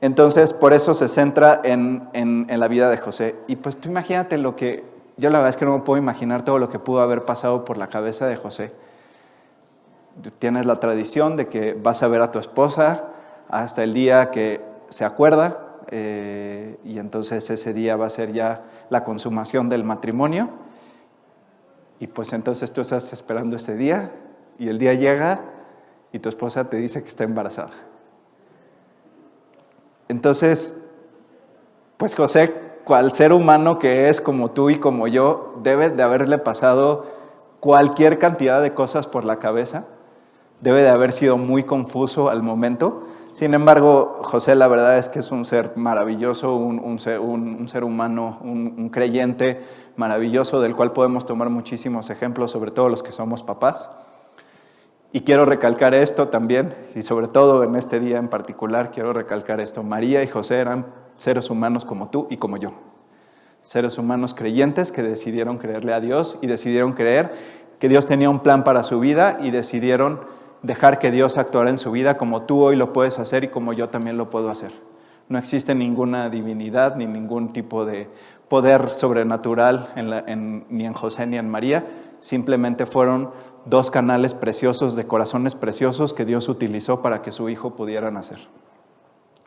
Entonces, 0.00 0.54
por 0.54 0.72
eso 0.72 0.94
se 0.94 1.10
centra 1.10 1.60
en, 1.62 2.08
en, 2.14 2.58
la 2.58 2.68
vida 2.68 2.88
de 2.88 2.96
José. 2.96 3.36
Y 3.48 3.56
pues 3.56 3.76
tú 3.76 3.90
imagínate 3.90 4.38
lo 4.38 4.56
que, 4.56 4.82
yo 5.18 5.28
la 5.28 5.40
verdad 5.40 5.50
es 5.50 5.56
que 5.58 5.66
no 5.66 5.76
me 5.76 5.84
puedo 5.84 5.98
imaginar 5.98 6.42
todo 6.42 6.58
lo 6.58 6.70
que 6.70 6.78
pudo 6.78 7.02
haber 7.02 7.26
pasado 7.26 7.66
por 7.66 7.76
la 7.76 7.88
cabeza 7.88 8.26
de 8.26 8.36
José 8.36 8.72
tienes 10.38 10.66
la 10.66 10.76
tradición 10.76 11.36
de 11.36 11.48
que 11.48 11.74
vas 11.74 12.02
a 12.02 12.08
ver 12.08 12.20
a 12.20 12.30
tu 12.30 12.38
esposa 12.38 13.04
hasta 13.48 13.82
el 13.82 13.94
día 13.94 14.30
que 14.30 14.60
se 14.88 15.04
acuerda 15.04 15.78
eh, 15.90 16.78
y 16.84 16.98
entonces 16.98 17.48
ese 17.50 17.72
día 17.72 17.96
va 17.96 18.06
a 18.06 18.10
ser 18.10 18.32
ya 18.32 18.62
la 18.90 19.04
consumación 19.04 19.68
del 19.68 19.84
matrimonio 19.84 20.50
y 21.98 22.06
pues 22.06 22.32
entonces 22.32 22.72
tú 22.72 22.80
estás 22.80 23.12
esperando 23.12 23.56
ese 23.56 23.74
día 23.74 24.10
y 24.58 24.68
el 24.68 24.78
día 24.78 24.94
llega 24.94 25.40
y 26.12 26.18
tu 26.18 26.28
esposa 26.28 26.68
te 26.68 26.76
dice 26.76 27.02
que 27.02 27.08
está 27.08 27.24
embarazada. 27.24 27.72
Entonces, 30.08 30.76
pues 31.96 32.14
José, 32.14 32.52
cual 32.84 33.12
ser 33.12 33.32
humano 33.32 33.78
que 33.78 34.08
es 34.08 34.20
como 34.20 34.50
tú 34.50 34.68
y 34.68 34.78
como 34.78 35.08
yo, 35.08 35.54
debe 35.62 35.88
de 35.88 36.02
haberle 36.02 36.38
pasado 36.38 37.06
cualquier 37.60 38.18
cantidad 38.18 38.60
de 38.60 38.74
cosas 38.74 39.06
por 39.06 39.24
la 39.24 39.38
cabeza 39.38 39.86
debe 40.62 40.82
de 40.82 40.88
haber 40.88 41.12
sido 41.12 41.36
muy 41.36 41.64
confuso 41.64 42.30
al 42.30 42.42
momento. 42.42 43.06
Sin 43.34 43.52
embargo, 43.52 44.20
José 44.22 44.54
la 44.54 44.68
verdad 44.68 44.96
es 44.96 45.08
que 45.08 45.18
es 45.18 45.30
un 45.32 45.44
ser 45.44 45.72
maravilloso, 45.76 46.54
un, 46.54 46.98
ser, 46.98 47.84
humano, 47.84 48.38
un, 48.42 48.88
creyente 48.90 49.60
maravilloso 49.96 50.60
del 50.60 50.76
cual 50.76 50.92
podemos 50.92 51.26
tomar 51.26 51.50
muchísimos 51.50 52.10
ejemplos, 52.10 52.50
sobre 52.50 52.70
todo 52.70 52.88
los 52.88 53.02
que 53.02 53.12
somos 53.12 53.42
papás. 53.42 53.90
Y 55.12 55.22
quiero 55.22 55.44
recalcar 55.44 55.94
esto 55.94 56.28
también, 56.28 56.74
y 56.94 57.02
sobre 57.02 57.26
todo 57.26 57.64
en 57.64 57.74
este 57.74 58.00
día 58.00 58.18
en 58.18 58.28
particular, 58.28 58.92
quiero 58.92 59.12
recalcar 59.12 59.60
esto. 59.60 59.82
María 59.82 60.22
y 60.22 60.28
José 60.28 60.60
eran 60.60 60.86
seres 61.16 61.50
humanos 61.50 61.84
como 61.84 62.08
tú 62.08 62.28
y 62.30 62.36
como 62.36 62.56
yo. 62.56 62.72
Seres 63.62 63.98
humanos 63.98 64.32
creyentes 64.32 64.92
que 64.92 65.02
decidieron 65.02 65.58
creerle 65.58 65.92
a 65.92 66.00
Dios 66.00 66.38
y 66.40 66.46
decidieron 66.46 66.92
creer 66.92 67.32
que 67.78 67.88
Dios 67.88 68.06
tenía 68.06 68.30
un 68.30 68.40
plan 68.40 68.62
para 68.62 68.84
su 68.84 69.00
vida 69.00 69.38
y 69.42 69.50
decidieron 69.50 70.20
dejar 70.62 70.98
que 70.98 71.10
Dios 71.10 71.38
actuara 71.38 71.70
en 71.70 71.78
su 71.78 71.90
vida 71.90 72.16
como 72.16 72.42
tú 72.42 72.62
hoy 72.62 72.76
lo 72.76 72.92
puedes 72.92 73.18
hacer 73.18 73.44
y 73.44 73.48
como 73.48 73.72
yo 73.72 73.88
también 73.88 74.16
lo 74.16 74.30
puedo 74.30 74.50
hacer. 74.50 74.72
No 75.28 75.38
existe 75.38 75.74
ninguna 75.74 76.30
divinidad 76.30 76.96
ni 76.96 77.06
ningún 77.06 77.52
tipo 77.52 77.84
de 77.84 78.08
poder 78.48 78.90
sobrenatural 78.90 79.92
ni 80.68 80.84
en 80.84 80.92
José 80.92 81.26
ni 81.26 81.38
en 81.38 81.48
María. 81.48 81.86
Simplemente 82.20 82.86
fueron 82.86 83.30
dos 83.64 83.90
canales 83.90 84.34
preciosos 84.34 84.94
de 84.94 85.06
corazones 85.06 85.54
preciosos 85.54 86.12
que 86.12 86.24
Dios 86.24 86.48
utilizó 86.48 87.02
para 87.02 87.22
que 87.22 87.32
su 87.32 87.48
hijo 87.48 87.74
pudiera 87.74 88.10
nacer. 88.10 88.38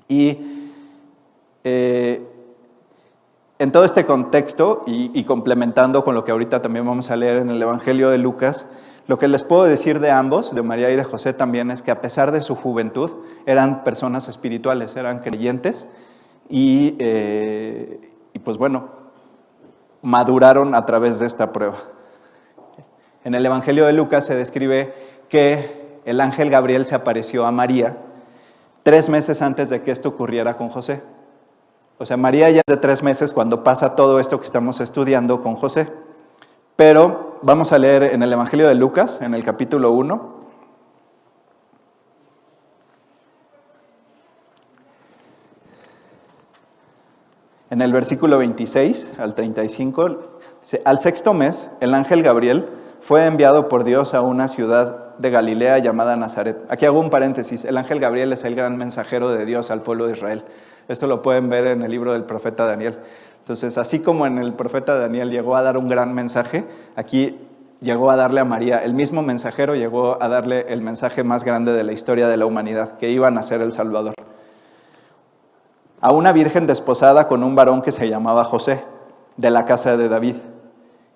Y 0.08 0.72
eh, 1.64 2.26
en 3.60 3.72
todo 3.72 3.86
este 3.86 4.06
contexto 4.06 4.84
y 4.86 5.24
complementando 5.24 6.04
con 6.04 6.16
lo 6.16 6.26
que 6.26 6.32
ahorita 6.32 6.62
también 6.62 6.86
vamos 6.86 7.10
a 7.10 7.16
leer 7.16 7.38
en 7.38 7.50
el 7.50 7.62
Evangelio 7.62 8.10
de 8.10 8.18
Lucas, 8.18 8.68
lo 9.08 9.20
que 9.20 9.28
les 9.28 9.44
puedo 9.44 9.66
decir 9.66 10.00
de 10.00 10.10
ambos, 10.12 10.54
de 10.56 10.62
María 10.64 10.90
y 10.90 10.96
de 10.96 11.04
José 11.04 11.34
también, 11.34 11.70
es 11.70 11.82
que 11.82 11.92
a 11.92 12.02
pesar 12.02 12.32
de 12.32 12.42
su 12.42 12.56
juventud, 12.56 13.12
eran 13.46 13.84
personas 13.84 14.28
espirituales, 14.28 14.96
eran 14.96 15.20
creyentes 15.20 15.88
y, 16.50 16.96
eh, 17.00 18.12
y 18.34 18.40
pues 18.40 18.58
bueno, 18.58 18.90
maduraron 20.02 20.74
a 20.74 20.86
través 20.86 21.20
de 21.20 21.28
esta 21.28 21.54
prueba. 21.54 21.78
En 23.24 23.36
el 23.36 23.46
Evangelio 23.46 23.86
de 23.86 23.94
Lucas 23.94 24.26
se 24.26 24.36
describe 24.36 24.94
que 25.30 26.00
el 26.06 26.22
ángel 26.22 26.50
Gabriel 26.50 26.86
se 26.86 26.96
apareció 26.96 27.46
a 27.46 27.52
María 27.52 27.98
tres 28.84 29.10
meses 29.10 29.42
antes 29.42 29.70
de 29.70 29.82
que 29.82 29.92
esto 29.92 30.10
ocurriera 30.10 30.58
con 30.58 30.70
José. 30.70 31.02
O 31.98 32.06
sea, 32.06 32.18
María 32.18 32.50
ya 32.52 32.60
es 32.60 32.72
de 32.72 32.78
tres 32.78 33.02
meses 33.02 33.32
cuando 33.32 33.64
pasa 33.64 33.96
todo 33.96 34.20
esto 34.20 34.40
que 34.40 34.46
estamos 34.46 34.80
estudiando 34.80 35.42
con 35.42 35.56
José. 35.56 35.92
Pero 36.76 37.35
vamos 37.46 37.72
a 37.72 37.78
leer 37.78 38.02
en 38.02 38.24
el 38.24 38.34
Evangelio 38.34 38.68
de 38.68 38.74
Lucas, 38.74 39.22
en 39.22 39.36
el 39.36 39.44
capítulo 39.44 39.92
1. 39.92 40.34
En 47.70 47.82
el 47.84 47.94
versículo 47.94 48.40
26 48.40 49.14
al 49.20 49.36
35, 49.36 50.18
al 50.86 51.00
sexto 51.00 51.36
mes, 51.36 51.70
el 51.82 51.94
ángel 51.94 52.24
Gabriel 52.24 52.68
fue 53.00 53.28
enviado 53.28 53.70
por 53.70 53.84
Dios 53.84 54.16
a 54.16 54.22
una 54.22 54.48
ciudad 54.48 55.16
de 55.20 55.30
Galilea 55.30 55.78
llamada 55.78 56.16
Nazaret. 56.16 56.66
Aquí 56.70 56.88
hago 56.88 57.00
un 57.00 57.12
paréntesis, 57.12 57.64
el 57.64 57.78
ángel 57.78 58.00
Gabriel 58.00 58.34
es 58.34 58.44
el 58.44 58.56
gran 58.56 58.76
mensajero 58.76 59.30
de 59.30 59.46
Dios 59.46 59.70
al 59.70 59.84
pueblo 59.84 60.08
de 60.08 60.14
Israel. 60.14 60.46
Esto 60.88 61.06
lo 61.06 61.22
pueden 61.22 61.50
ver 61.50 61.68
en 61.68 61.84
el 61.84 61.92
libro 61.92 62.14
del 62.14 62.24
profeta 62.24 62.66
Daniel. 62.66 62.98
Entonces, 63.46 63.78
así 63.78 64.00
como 64.00 64.26
en 64.26 64.40
el 64.40 64.54
profeta 64.54 64.98
Daniel 64.98 65.30
llegó 65.30 65.56
a 65.56 65.62
dar 65.62 65.78
un 65.78 65.88
gran 65.88 66.16
mensaje, 66.16 66.66
aquí 66.96 67.38
llegó 67.80 68.10
a 68.10 68.16
darle 68.16 68.42
a 68.42 68.44
María, 68.44 68.80
el 68.80 68.96
mismo 68.96 69.22
mensajero 69.22 69.76
llegó 69.76 70.18
a 70.20 70.28
darle 70.30 70.66
el 70.70 70.82
mensaje 70.82 71.24
más 71.24 71.44
grande 71.44 71.72
de 71.72 71.84
la 71.84 71.94
historia 71.94 72.28
de 72.28 72.38
la 72.38 72.48
humanidad, 72.48 72.94
que 72.98 73.12
iba 73.12 73.28
a 73.28 73.32
nacer 73.32 73.62
el 73.62 73.72
Salvador. 73.72 74.16
A 76.02 76.12
una 76.12 76.34
virgen 76.34 76.66
desposada 76.66 77.28
con 77.28 77.44
un 77.44 77.54
varón 77.54 77.84
que 77.84 77.92
se 77.92 78.10
llamaba 78.10 78.46
José, 78.46 78.84
de 79.38 79.52
la 79.52 79.66
casa 79.66 79.96
de 79.96 80.10
David, 80.10 80.38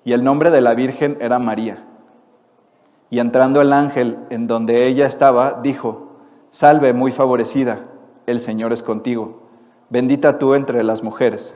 y 0.03 0.13
el 0.13 0.23
nombre 0.23 0.51
de 0.51 0.61
la 0.61 0.75
virgen 0.75 1.17
era 1.21 1.39
María. 1.39 1.83
Y 3.09 3.17
entrando 3.17 3.59
el 3.59 3.73
ángel 3.73 4.19
en 4.29 4.45
donde 4.45 4.85
ella 4.85 5.07
estaba, 5.07 5.61
dijo, 5.63 6.19
Salve 6.51 6.93
muy 6.93 7.11
favorecida, 7.11 7.87
el 8.27 8.39
Señor 8.39 8.71
es 8.71 8.83
contigo, 8.83 9.47
bendita 9.89 10.37
tú 10.37 10.53
entre 10.53 10.83
las 10.83 11.01
mujeres. 11.01 11.55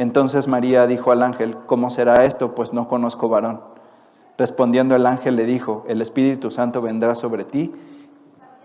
Entonces 0.00 0.48
María 0.48 0.86
dijo 0.86 1.12
al 1.12 1.22
ángel, 1.22 1.58
¿cómo 1.66 1.90
será 1.90 2.24
esto? 2.24 2.54
Pues 2.54 2.72
no 2.72 2.88
conozco 2.88 3.28
varón. 3.28 3.60
Respondiendo 4.38 4.96
el 4.96 5.04
ángel 5.04 5.36
le 5.36 5.44
dijo, 5.44 5.84
el 5.88 6.00
Espíritu 6.00 6.50
Santo 6.50 6.80
vendrá 6.80 7.14
sobre 7.14 7.44
ti 7.44 7.70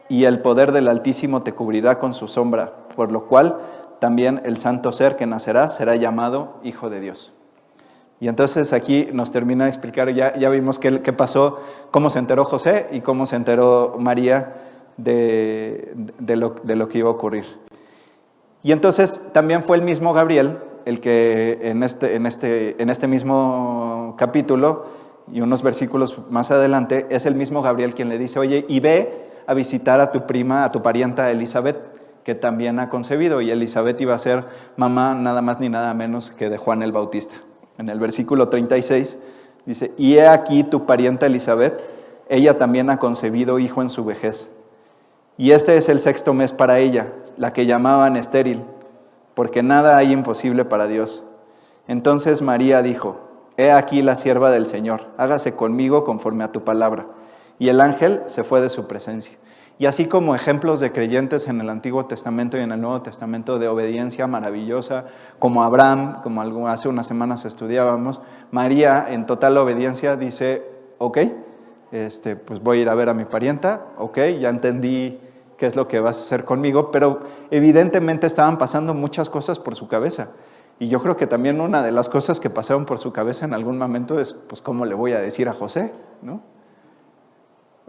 y 0.08 0.24
el 0.24 0.42
poder 0.42 0.72
del 0.72 0.88
Altísimo 0.88 1.42
te 1.42 1.52
cubrirá 1.52 2.00
con 2.00 2.14
su 2.14 2.30
sombra, 2.30 2.88
por 2.96 3.12
lo 3.12 3.26
cual 3.26 3.58
también 4.00 4.44
el 4.46 4.56
santo 4.56 4.94
ser 4.94 5.18
que 5.18 5.26
nacerá 5.26 5.68
será 5.68 5.98
llamado 5.98 6.54
Hijo 6.64 6.90
de 6.90 7.02
Dios. 7.02 7.34
Y 8.22 8.30
entonces 8.30 8.72
aquí 8.72 9.10
nos 9.12 9.30
termina 9.32 9.66
de 9.66 9.72
explicar, 9.72 10.14
ya, 10.14 10.38
ya 10.38 10.50
vimos 10.50 10.80
qué, 10.80 11.02
qué, 11.02 11.12
pasó, 11.12 11.58
cómo 11.92 12.10
se 12.12 12.20
enteró 12.20 12.46
José 12.46 12.88
y 12.94 13.02
cómo 13.02 13.26
se 13.26 13.36
enteró 13.36 13.98
María 14.00 14.54
de, 14.96 15.92
de, 16.18 16.38
lo, 16.38 16.56
de 16.64 16.78
lo 16.78 16.88
que 16.88 17.00
iba 17.00 17.10
a 17.10 17.12
ocurrir. 17.12 17.44
Y 18.64 18.72
entonces 18.72 19.22
también 19.34 19.64
fue 19.64 19.76
el 19.76 19.84
mismo 19.84 20.14
Gabriel 20.14 20.60
el 20.86 21.00
que 21.00 21.60
en 21.62 21.84
este, 21.84 22.16
en 22.16 22.26
este, 22.26 22.82
en 22.82 22.90
este 22.90 23.08
mismo 23.08 24.16
capítulo 24.18 24.86
y 25.32 25.42
unos 25.42 25.64
versículos 25.64 26.20
más 26.30 26.52
adelante, 26.52 27.08
es 27.10 27.26
el 27.26 27.36
mismo 27.36 27.62
Gabriel 27.62 27.96
quien 27.96 28.10
le 28.10 28.20
dice, 28.20 28.40
oye, 28.40 28.66
y 28.70 28.80
ve 28.80 29.26
a 29.48 29.54
visitar 29.54 30.00
a 30.00 30.12
tu 30.12 30.26
prima, 30.28 30.64
a 30.64 30.72
tu 30.72 30.82
parienta 30.82 31.32
Elizabeth, 31.32 31.78
que 32.24 32.36
también 32.36 32.80
ha 32.80 32.90
concebido, 32.90 33.42
y 33.42 33.52
Elizabeth 33.52 34.00
iba 34.02 34.16
a 34.16 34.20
ser 34.20 34.46
mamá 34.78 35.16
nada 35.16 35.42
más 35.42 35.60
ni 35.60 35.70
nada 35.70 35.94
menos 35.94 36.32
que 36.32 36.50
de 36.50 36.58
Juan 36.58 36.82
el 36.84 36.92
Bautista. 36.92 37.36
En 37.78 37.90
el 37.90 38.00
versículo 38.00 38.50
36 38.50 39.18
dice, 39.66 39.92
y 39.98 40.16
he 40.16 40.28
aquí 40.28 40.64
tu 40.64 40.86
parienta 40.86 41.26
Elizabeth, 41.26 41.82
ella 42.30 42.58
también 42.58 42.90
ha 42.90 42.98
concebido 42.98 43.60
hijo 43.60 43.82
en 43.82 43.90
su 43.90 44.06
vejez. 44.06 44.52
Y 45.38 45.52
este 45.52 45.78
es 45.78 45.90
el 45.90 46.00
sexto 46.00 46.34
mes 46.34 46.52
para 46.52 46.80
ella, 46.80 47.08
la 47.38 47.54
que 47.54 47.66
llamaban 47.66 48.16
estéril, 48.16 48.62
porque 49.36 49.62
nada 49.62 49.98
hay 49.98 50.12
imposible 50.12 50.66
para 50.66 50.88
Dios. 50.88 51.24
Entonces 51.88 52.42
María 52.42 52.82
dijo, 52.82 53.26
He 53.58 53.72
aquí 53.72 54.02
la 54.02 54.16
sierva 54.16 54.52
del 54.52 54.66
Señor, 54.66 55.12
hágase 55.18 55.54
conmigo 55.54 56.04
conforme 56.04 56.44
a 56.44 56.52
tu 56.52 56.64
palabra. 56.64 57.08
Y 57.58 57.70
el 57.70 57.80
ángel 57.80 58.22
se 58.26 58.44
fue 58.44 58.60
de 58.60 58.70
su 58.70 58.86
presencia. 58.86 59.38
Y 59.78 59.86
así 59.86 60.06
como 60.06 60.36
ejemplos 60.36 60.80
de 60.80 60.92
creyentes 60.92 61.48
en 61.48 61.62
el 61.62 61.70
Antiguo 61.70 62.06
Testamento 62.06 62.58
y 62.58 62.62
en 62.62 62.72
el 62.72 62.82
Nuevo 62.82 63.02
Testamento 63.02 63.60
de 63.60 63.68
obediencia 63.68 64.28
maravillosa, 64.28 65.06
como 65.40 65.64
Abraham, 65.64 66.22
como 66.22 66.68
hace 66.68 66.88
unas 66.90 67.08
semanas 67.08 67.46
estudiábamos, 67.46 68.22
María 68.52 69.06
en 69.10 69.26
total 69.26 69.58
obediencia 69.58 70.16
dice, 70.18 70.64
ok, 70.98 71.20
este, 71.92 72.36
pues 72.36 72.62
voy 72.62 72.80
a 72.80 72.82
ir 72.84 72.90
a 72.90 72.96
ver 72.96 73.10
a 73.10 73.14
mi 73.14 73.26
parienta, 73.26 73.88
ok, 73.98 74.18
ya 74.40 74.50
entendí 74.50 75.20
qué 75.58 75.66
es 75.66 75.76
lo 75.76 75.88
que 75.88 76.00
vas 76.00 76.18
a 76.18 76.22
hacer 76.22 76.46
conmigo, 76.46 76.92
pero 76.92 77.22
evidentemente 77.52 78.28
estaban 78.28 78.58
pasando 78.58 78.94
muchas 78.94 79.30
cosas 79.30 79.60
por 79.60 79.76
su 79.76 79.88
cabeza. 79.88 80.30
Y 80.80 80.90
yo 80.90 81.02
creo 81.02 81.16
que 81.16 81.28
también 81.28 81.62
una 81.62 81.82
de 81.84 81.92
las 81.92 82.10
cosas 82.10 82.40
que 82.40 82.50
pasaron 82.50 82.86
por 82.86 83.00
su 83.00 83.14
cabeza 83.14 83.46
en 83.46 83.54
algún 83.54 83.78
momento 83.78 84.20
es, 84.20 84.34
pues, 84.34 84.62
¿cómo 84.62 84.86
le 84.86 84.94
voy 84.94 85.14
a 85.14 85.22
decir 85.22 85.48
a 85.48 85.54
José? 85.54 85.94
¿No? 86.22 86.42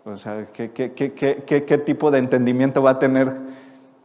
O 0.04 0.16
sea, 0.16 0.46
¿qué, 0.52 0.70
qué, 0.70 0.92
qué, 0.94 1.44
qué 1.44 1.78
tipo 1.78 2.12
de 2.12 2.18
entendimiento 2.18 2.80
va 2.80 2.90
a 2.90 2.98
tener 3.00 3.34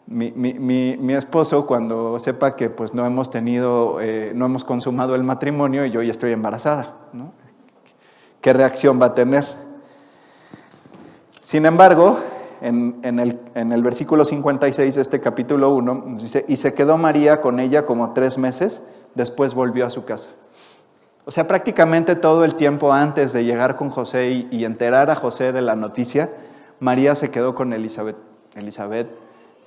mi, 0.08 0.32
mi, 0.32 0.98
mi, 0.98 1.13
esposo 1.13 1.65
cuando 1.68 2.18
sepa 2.18 2.56
que 2.56 2.70
pues, 2.72 2.94
no 2.94 3.06
hemos 3.06 3.30
tenido, 3.30 4.01
eh, 4.01 4.32
no 4.36 4.46
hemos 4.46 4.63
consumado 4.63 5.13
el 5.13 5.24
matrimonio 5.24 5.86
y 5.86 5.91
yo 5.91 6.01
ya 6.01 6.12
estoy 6.12 6.32
embarazada? 6.32 6.96
¿no? 7.13 7.34
¿Qué 8.41 8.51
reacción 8.51 9.00
va 9.00 9.08
a 9.08 9.15
tener? 9.15 9.46
Sin 11.41 11.65
embargo, 11.65 12.20
en, 12.62 13.20
el, 13.20 13.84
versículo 13.84 14.24
56 14.24 14.96
de 14.96 15.01
este 15.01 15.20
capítulo 15.20 15.72
1, 15.72 16.03
dice, 16.20 16.46
y 16.48 16.58
se 16.58 16.74
quedó 16.74 16.98
María 16.98 17.41
con 17.41 17.60
ella 17.60 17.86
como 17.86 18.13
tres 18.13 18.38
meses, 18.38 18.84
después 19.15 19.53
volvió 19.56 19.86
a 19.86 19.89
su 19.89 20.06
casa. 20.06 20.30
O 21.25 21.32
sea, 21.32 21.48
prácticamente 21.48 22.15
todo 22.15 22.46
el 22.46 22.56
tiempo 22.56 22.94
antes 22.94 23.34
de 23.34 23.46
llegar 23.46 23.75
con 23.75 23.89
José 23.89 24.48
y, 24.51 24.65
enterar 24.65 25.10
a 25.10 25.15
José 25.15 25.51
de 25.51 25.62
la 25.62 25.75
noticia, 25.75 26.32
María 26.80 27.15
se 27.15 27.32
quedó 27.32 27.56
con 27.56 27.74
Elizabeth. 27.74 28.18
Elizabeth, 28.56 29.10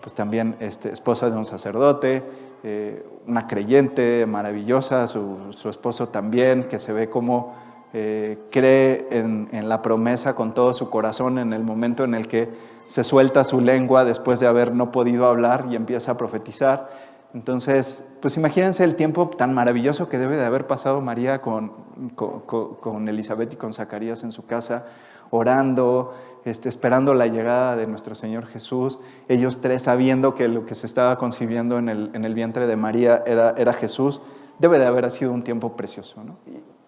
pues 0.00 0.14
también 0.14 0.56
este, 0.60 0.92
esposa 0.92 1.30
de 1.30 1.36
un 1.36 1.46
sacerdote, 1.46 2.22
eh, 2.62 3.04
una 3.26 3.46
creyente 3.46 4.24
maravillosa, 4.26 5.08
su, 5.08 5.52
esposo 5.68 6.08
también, 6.08 6.64
que 6.64 6.78
se 6.78 6.92
ve 6.92 7.08
como 7.08 7.54
eh, 7.92 8.38
cree 8.50 9.06
en, 9.10 9.48
en, 9.52 9.68
la 9.68 9.80
promesa 9.80 10.34
con 10.34 10.54
todo 10.54 10.74
su 10.74 10.90
corazón 10.90 11.38
en 11.38 11.52
el 11.52 11.62
momento 11.62 12.04
en 12.04 12.14
el 12.14 12.26
que 12.26 12.73
se 12.86 13.04
suelta 13.04 13.44
su 13.44 13.60
lengua 13.60 14.04
después 14.04 14.40
de 14.40 14.46
haber 14.46 14.74
no 14.74 14.92
podido 14.92 15.26
hablar 15.26 15.66
y 15.70 15.76
empieza 15.76 16.12
a 16.12 16.16
profetizar. 16.16 16.90
Entonces, 17.34 18.04
pues 18.20 18.36
imagínense 18.36 18.84
el 18.84 18.94
tiempo 18.94 19.28
tan 19.28 19.54
maravilloso 19.54 20.08
que 20.08 20.18
debe 20.18 20.36
de 20.36 20.44
haber 20.44 20.68
pasado 20.68 21.00
María 21.00 21.42
con, 21.42 21.72
con, 22.14 23.08
Elizabeth 23.08 23.52
y 23.52 23.56
con 23.56 23.74
Zacarías 23.74 24.22
en 24.22 24.30
su 24.30 24.46
casa, 24.46 24.84
orando, 25.30 26.14
este, 26.44 26.68
esperando 26.68 27.12
la 27.12 27.26
llegada 27.26 27.74
de 27.74 27.88
nuestro 27.88 28.14
Señor 28.14 28.46
Jesús, 28.46 29.00
ellos 29.28 29.60
tres 29.60 29.82
sabiendo 29.82 30.36
que 30.36 30.46
lo 30.46 30.64
que 30.64 30.76
se 30.76 30.86
estaba 30.86 31.18
concibiendo 31.18 31.76
en 31.78 31.88
el, 31.88 32.10
en 32.14 32.24
el 32.24 32.34
vientre 32.34 32.68
de 32.68 32.76
María 32.76 33.24
era, 33.26 33.54
era, 33.56 33.72
Jesús, 33.72 34.20
debe 34.60 34.78
de 34.78 34.86
haber 34.86 35.10
sido 35.10 35.32
un 35.32 35.42
tiempo 35.42 35.74
precioso. 35.74 36.22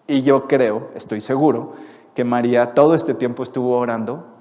Y, 0.07 0.15
y 0.15 0.21
yo 0.21 0.47
creo, 0.47 0.91
estoy 0.95 1.19
seguro, 1.19 1.73
que 2.15 2.23
María 2.23 2.73
todo 2.73 2.95
este 2.95 3.13
tiempo 3.13 3.43
estuvo 3.43 3.77
orando 3.77 4.36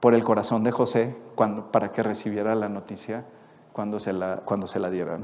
por 0.00 0.14
el 0.14 0.24
corazón 0.24 0.64
de 0.64 0.70
José 0.70 1.16
para 1.70 1.92
que 1.92 2.02
recibiera 2.02 2.54
la 2.54 2.68
noticia 2.68 3.24
cuando 3.72 4.00
se 4.00 4.12
la, 4.12 4.42
cuando 4.44 4.66
se 4.66 4.80
la 4.80 4.90
diera. 4.90 5.18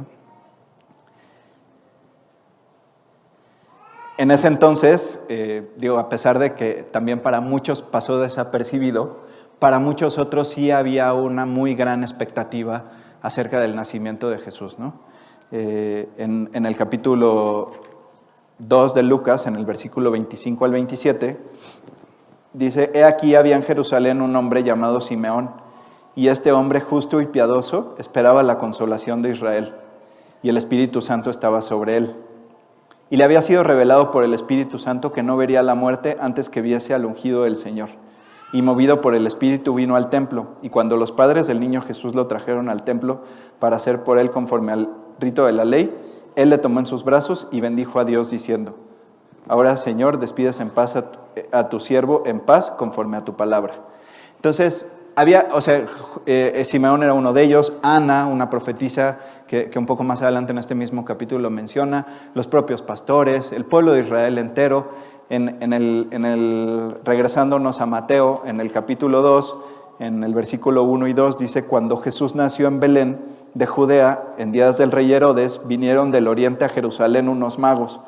En 4.16 4.30
ese 4.30 4.46
entonces, 4.46 5.18
eh, 5.28 5.72
digo, 5.76 5.98
a 5.98 6.08
pesar 6.08 6.38
de 6.38 6.54
que 6.54 6.84
también 6.84 7.20
para 7.20 7.40
muchos 7.40 7.82
pasó 7.82 8.20
desapercibido, 8.20 9.24
para 9.58 9.80
muchos 9.80 10.18
otros 10.18 10.48
sí 10.48 10.70
había 10.70 11.12
una 11.14 11.46
muy 11.46 11.74
gran 11.74 12.04
expectativa 12.04 12.92
acerca 13.22 13.58
del 13.58 13.74
nacimiento 13.74 14.30
de 14.30 14.38
Jesús. 14.38 14.78
¿no? 14.78 14.94
Eh, 15.50 16.08
en, 16.16 16.48
en, 16.52 16.66
el 16.66 16.76
capítulo 16.76 17.72
2 18.58 18.94
de 18.94 19.02
Lucas, 19.02 19.46
en 19.46 19.56
el 19.56 19.64
versículo 19.64 20.12
25 20.12 20.64
al 20.64 20.72
27, 20.72 21.40
Dice, 22.54 22.92
he 22.94 23.02
aquí 23.02 23.34
había 23.34 23.56
en 23.56 23.64
Jerusalén 23.64 24.22
un 24.22 24.36
hombre 24.36 24.62
llamado 24.62 25.00
Simeón, 25.00 25.50
y 26.14 26.28
este 26.28 26.52
hombre 26.52 26.80
justo 26.80 27.20
y 27.20 27.26
piadoso 27.26 27.96
esperaba 27.98 28.44
la 28.44 28.58
consolación 28.58 29.22
de 29.22 29.30
Israel, 29.30 29.74
y 30.40 30.50
el 30.50 30.56
Espíritu 30.56 31.02
Santo 31.02 31.30
estaba 31.30 31.62
sobre 31.62 31.96
él. 31.96 32.14
Y 33.10 33.16
le 33.16 33.24
había 33.24 33.42
sido 33.42 33.64
revelado 33.64 34.12
por 34.12 34.22
el 34.22 34.32
Espíritu 34.32 34.78
Santo 34.78 35.12
que 35.12 35.24
no 35.24 35.36
vería 35.36 35.64
la 35.64 35.74
muerte 35.74 36.16
antes 36.20 36.48
que 36.48 36.60
viese 36.60 36.94
al 36.94 37.04
ungido 37.04 37.42
del 37.42 37.56
Señor. 37.56 37.88
Y 38.52 38.62
movido 38.62 39.00
por 39.00 39.16
el 39.16 39.26
Espíritu 39.26 39.74
vino 39.74 39.96
al 39.96 40.08
templo, 40.08 40.50
y 40.62 40.70
cuando 40.70 40.96
los 40.96 41.10
padres 41.10 41.48
del 41.48 41.58
niño 41.58 41.82
Jesús 41.82 42.14
lo 42.14 42.28
trajeron 42.28 42.68
al 42.68 42.84
templo 42.84 43.22
para 43.58 43.74
hacer 43.74 44.04
por 44.04 44.18
él 44.18 44.30
conforme 44.30 44.70
al 44.70 44.90
rito 45.18 45.44
de 45.46 45.52
la 45.52 45.64
ley, 45.64 45.92
él 46.36 46.50
le 46.50 46.58
tomó 46.58 46.78
en 46.78 46.86
sus 46.86 47.02
brazos 47.02 47.48
y 47.50 47.60
bendijo 47.60 47.98
a 47.98 48.04
Dios 48.04 48.30
diciendo, 48.30 48.76
Ahora, 49.48 49.76
Señor, 49.76 50.20
despides 50.20 50.60
en 50.60 50.70
paz 50.70 50.94
a 50.94 51.10
tu, 51.10 51.23
siervo, 51.78 52.22
en 52.26 52.40
paz, 52.40 52.70
conforme 52.70 53.16
a 53.16 53.24
tu 53.24 53.34
palabra. 53.34 53.74
Entonces, 54.36 54.86
había, 55.16 55.48
o 55.52 55.60
sea, 55.60 55.84
eh, 56.26 56.62
Simeón 56.64 57.02
era 57.02 57.14
uno 57.14 57.32
de 57.32 57.42
ellos, 57.42 57.72
Ana, 57.82 58.26
una 58.26 58.50
profetisa 58.50 59.18
que, 59.46 59.70
un 59.76 59.86
poco 59.86 60.02
más 60.02 60.22
adelante 60.22 60.52
en 60.52 60.58
este 60.58 60.74
mismo 60.74 61.04
capítulo 61.04 61.50
menciona, 61.50 62.30
los 62.34 62.48
propios 62.48 62.82
pastores, 62.82 63.52
el 63.52 63.64
pueblo 63.64 63.92
de 63.92 64.00
Israel 64.00 64.38
entero. 64.38 65.14
En, 65.30 65.56
en 65.62 65.72
el, 65.72 66.96
regresándonos 67.02 67.80
a 67.80 67.86
Mateo, 67.86 68.42
en 68.44 68.60
el 68.60 68.70
capítulo 68.70 69.22
2, 69.22 69.56
en 70.00 70.22
el 70.22 70.34
versículo 70.34 70.82
1 70.82 71.08
y 71.08 71.12
2, 71.14 71.38
dice, 71.38 71.64
cuando 71.64 71.96
Jesús 71.96 72.34
nació 72.34 72.68
en 72.68 72.78
Belén 72.78 73.20
de 73.54 73.66
Judea, 73.66 74.34
en 74.36 74.52
días 74.52 74.76
del 74.76 74.92
rey 74.92 75.10
Herodes, 75.12 75.62
vinieron 75.64 76.10
del 76.10 76.28
oriente 76.28 76.66
a 76.66 76.68
Jerusalén 76.68 77.28
unos 77.28 77.58
magos 77.58 78.00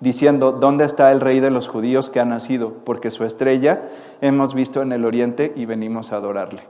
diciendo, 0.00 0.52
¿dónde 0.52 0.84
está 0.84 1.10
el 1.10 1.20
rey 1.20 1.40
de 1.40 1.50
los 1.50 1.68
judíos 1.68 2.10
que 2.10 2.20
ha 2.20 2.24
nacido? 2.24 2.72
Porque 2.84 3.10
su 3.10 3.24
estrella 3.24 3.82
hemos 4.20 4.54
visto 4.54 4.82
en 4.82 4.92
el 4.92 5.04
oriente 5.04 5.52
y 5.56 5.66
venimos 5.66 6.12
a 6.12 6.16
adorarle. 6.16 6.62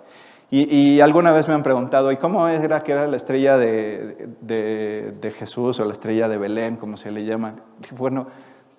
Y, 0.51 1.01
alguna 1.01 1.31
vez 1.31 1.47
me 1.47 1.53
han 1.53 1.63
preguntado, 1.63 2.11
¿y 2.11 2.17
cómo 2.17 2.49
era 2.49 2.83
que 2.83 2.93
era 2.93 3.07
la 3.07 3.17
estrella 3.17 3.59
de, 3.59 4.31
de, 4.41 5.31
Jesús 5.33 5.79
o 5.79 5.85
la 5.85 5.93
estrella 5.93 6.27
de 6.27 6.39
Belén, 6.39 6.77
como 6.77 6.97
se 6.97 7.11
le 7.11 7.27
llama? 7.27 7.57
Bueno, 7.99 8.29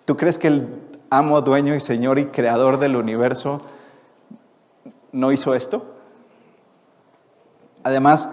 ¿tú 0.04 0.18
crees 0.18 0.40
que 0.40 0.48
el 0.48 0.68
amo, 1.12 1.42
dueño 1.42 1.76
y 1.76 1.80
señor 1.80 2.18
y 2.18 2.26
creador 2.26 2.80
del 2.80 2.96
universo 2.96 3.62
no 5.12 5.32
hizo 5.32 5.54
esto? 5.54 5.86
Además, 7.84 8.30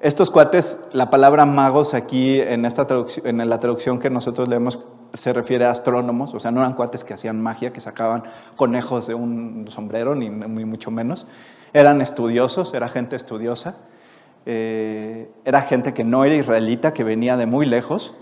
estos 0.00 0.30
cuates, 0.30 0.78
la 0.92 1.10
palabra 1.10 1.46
magos 1.46 1.94
aquí 1.94 2.40
en, 2.40 2.64
esta 2.64 2.86
en 3.24 3.48
la 3.48 3.58
traducción 3.58 3.98
que 3.98 4.08
nosotros 4.08 4.48
leemos 4.48 4.78
se 5.14 5.32
refiere 5.32 5.64
a 5.64 5.70
astrónomos, 5.70 6.34
o 6.34 6.40
sea, 6.40 6.50
no 6.50 6.60
eran 6.60 6.74
cuates 6.74 7.04
que 7.04 7.14
hacían 7.14 7.40
magia, 7.40 7.72
que 7.72 7.80
sacaban 7.80 8.24
conejos 8.56 9.06
de 9.06 9.14
un 9.14 9.66
sombrero, 9.68 10.14
ni, 10.14 10.30
mucho 10.30 10.90
menos. 10.90 11.26
Eran 11.72 12.00
estudiosos, 12.00 12.74
era 12.74 12.88
gente 12.88 13.16
estudiosa, 13.16 13.76
eh, 14.46 15.30
era 15.44 15.62
gente 15.62 15.94
que 15.94 16.04
no 16.04 16.24
era 16.24 16.34
israelita, 16.34 16.92
que 16.92 17.04
venía 17.04 17.36
de 17.36 17.46
muy 17.46 17.66
lejos 17.66 18.14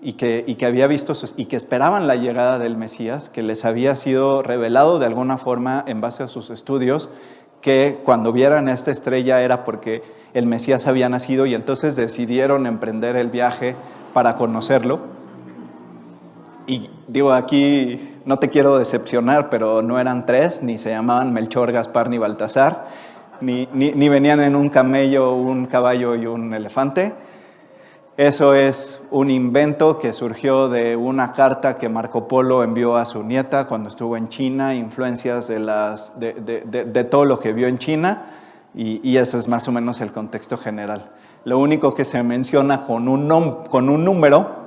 y 0.00 0.14
que, 0.14 0.44
y 0.46 0.56
que 0.56 0.66
había 0.66 0.86
visto 0.86 1.14
y 1.36 1.46
que 1.46 1.56
esperaban 1.56 2.06
la 2.06 2.16
llegada 2.16 2.58
del 2.58 2.76
Mesías, 2.76 3.30
que 3.30 3.42
les 3.42 3.64
había 3.64 3.96
sido 3.96 4.42
revelado 4.42 4.98
de 4.98 5.06
alguna 5.06 5.38
forma 5.38 5.84
en 5.86 6.00
base 6.00 6.22
a 6.22 6.26
sus 6.26 6.50
estudios, 6.50 7.08
que 7.60 8.00
cuando 8.04 8.32
vieran 8.32 8.68
esta 8.68 8.90
estrella 8.90 9.40
era 9.42 9.64
porque 9.64 10.02
el 10.34 10.46
Mesías 10.46 10.86
había 10.86 11.08
nacido 11.08 11.46
y 11.46 11.54
entonces 11.54 11.96
decidieron 11.96 12.66
emprender 12.66 13.16
el 13.16 13.28
viaje 13.28 13.76
para 14.12 14.36
conocerlo. 14.36 15.13
Y 16.66 16.88
digo, 17.08 17.32
aquí 17.32 18.20
no 18.24 18.38
te 18.38 18.48
quiero 18.48 18.78
decepcionar, 18.78 19.50
pero 19.50 19.82
no 19.82 19.98
eran 19.98 20.24
tres, 20.24 20.62
ni 20.62 20.78
se 20.78 20.90
llamaban 20.90 21.32
Melchor, 21.32 21.72
Gaspar 21.72 22.08
ni 22.08 22.16
Baltasar, 22.16 22.86
ni, 23.40 23.68
ni, 23.72 24.08
venían 24.08 24.40
en 24.40 24.56
un 24.56 24.70
camello, 24.70 25.34
un 25.34 25.66
caballo 25.66 26.14
y 26.14 26.26
un 26.26 26.54
elefante. 26.54 27.12
Eso 28.16 28.54
es 28.54 29.02
un 29.10 29.28
invento 29.30 29.98
que 29.98 30.12
surgió 30.12 30.68
de 30.68 30.96
una 30.96 31.32
carta 31.32 31.76
que 31.76 31.88
Marco 31.88 32.28
Polo 32.28 32.62
envió 32.62 32.96
a 32.96 33.04
su 33.04 33.22
nieta 33.22 33.66
cuando 33.66 33.88
estuvo 33.88 34.16
en 34.16 34.28
China, 34.28 34.74
influencias 34.74 35.48
de, 35.48 35.58
las, 35.58 36.18
de, 36.18 37.04
todo 37.10 37.24
lo 37.24 37.40
que 37.40 37.52
vio 37.52 37.66
en 37.66 37.78
China, 37.78 38.26
y, 38.74 39.00
y, 39.08 39.18
ese 39.18 39.38
es 39.38 39.48
más 39.48 39.68
o 39.68 39.72
menos 39.72 40.00
el 40.00 40.12
contexto 40.12 40.56
general. 40.56 41.10
Lo 41.44 41.58
único 41.58 41.94
que 41.94 42.04
se 42.04 42.22
menciona 42.22 42.82
con 42.82 43.08
un, 43.08 43.28
con 43.68 43.88
un 43.88 44.04
número 44.04 44.63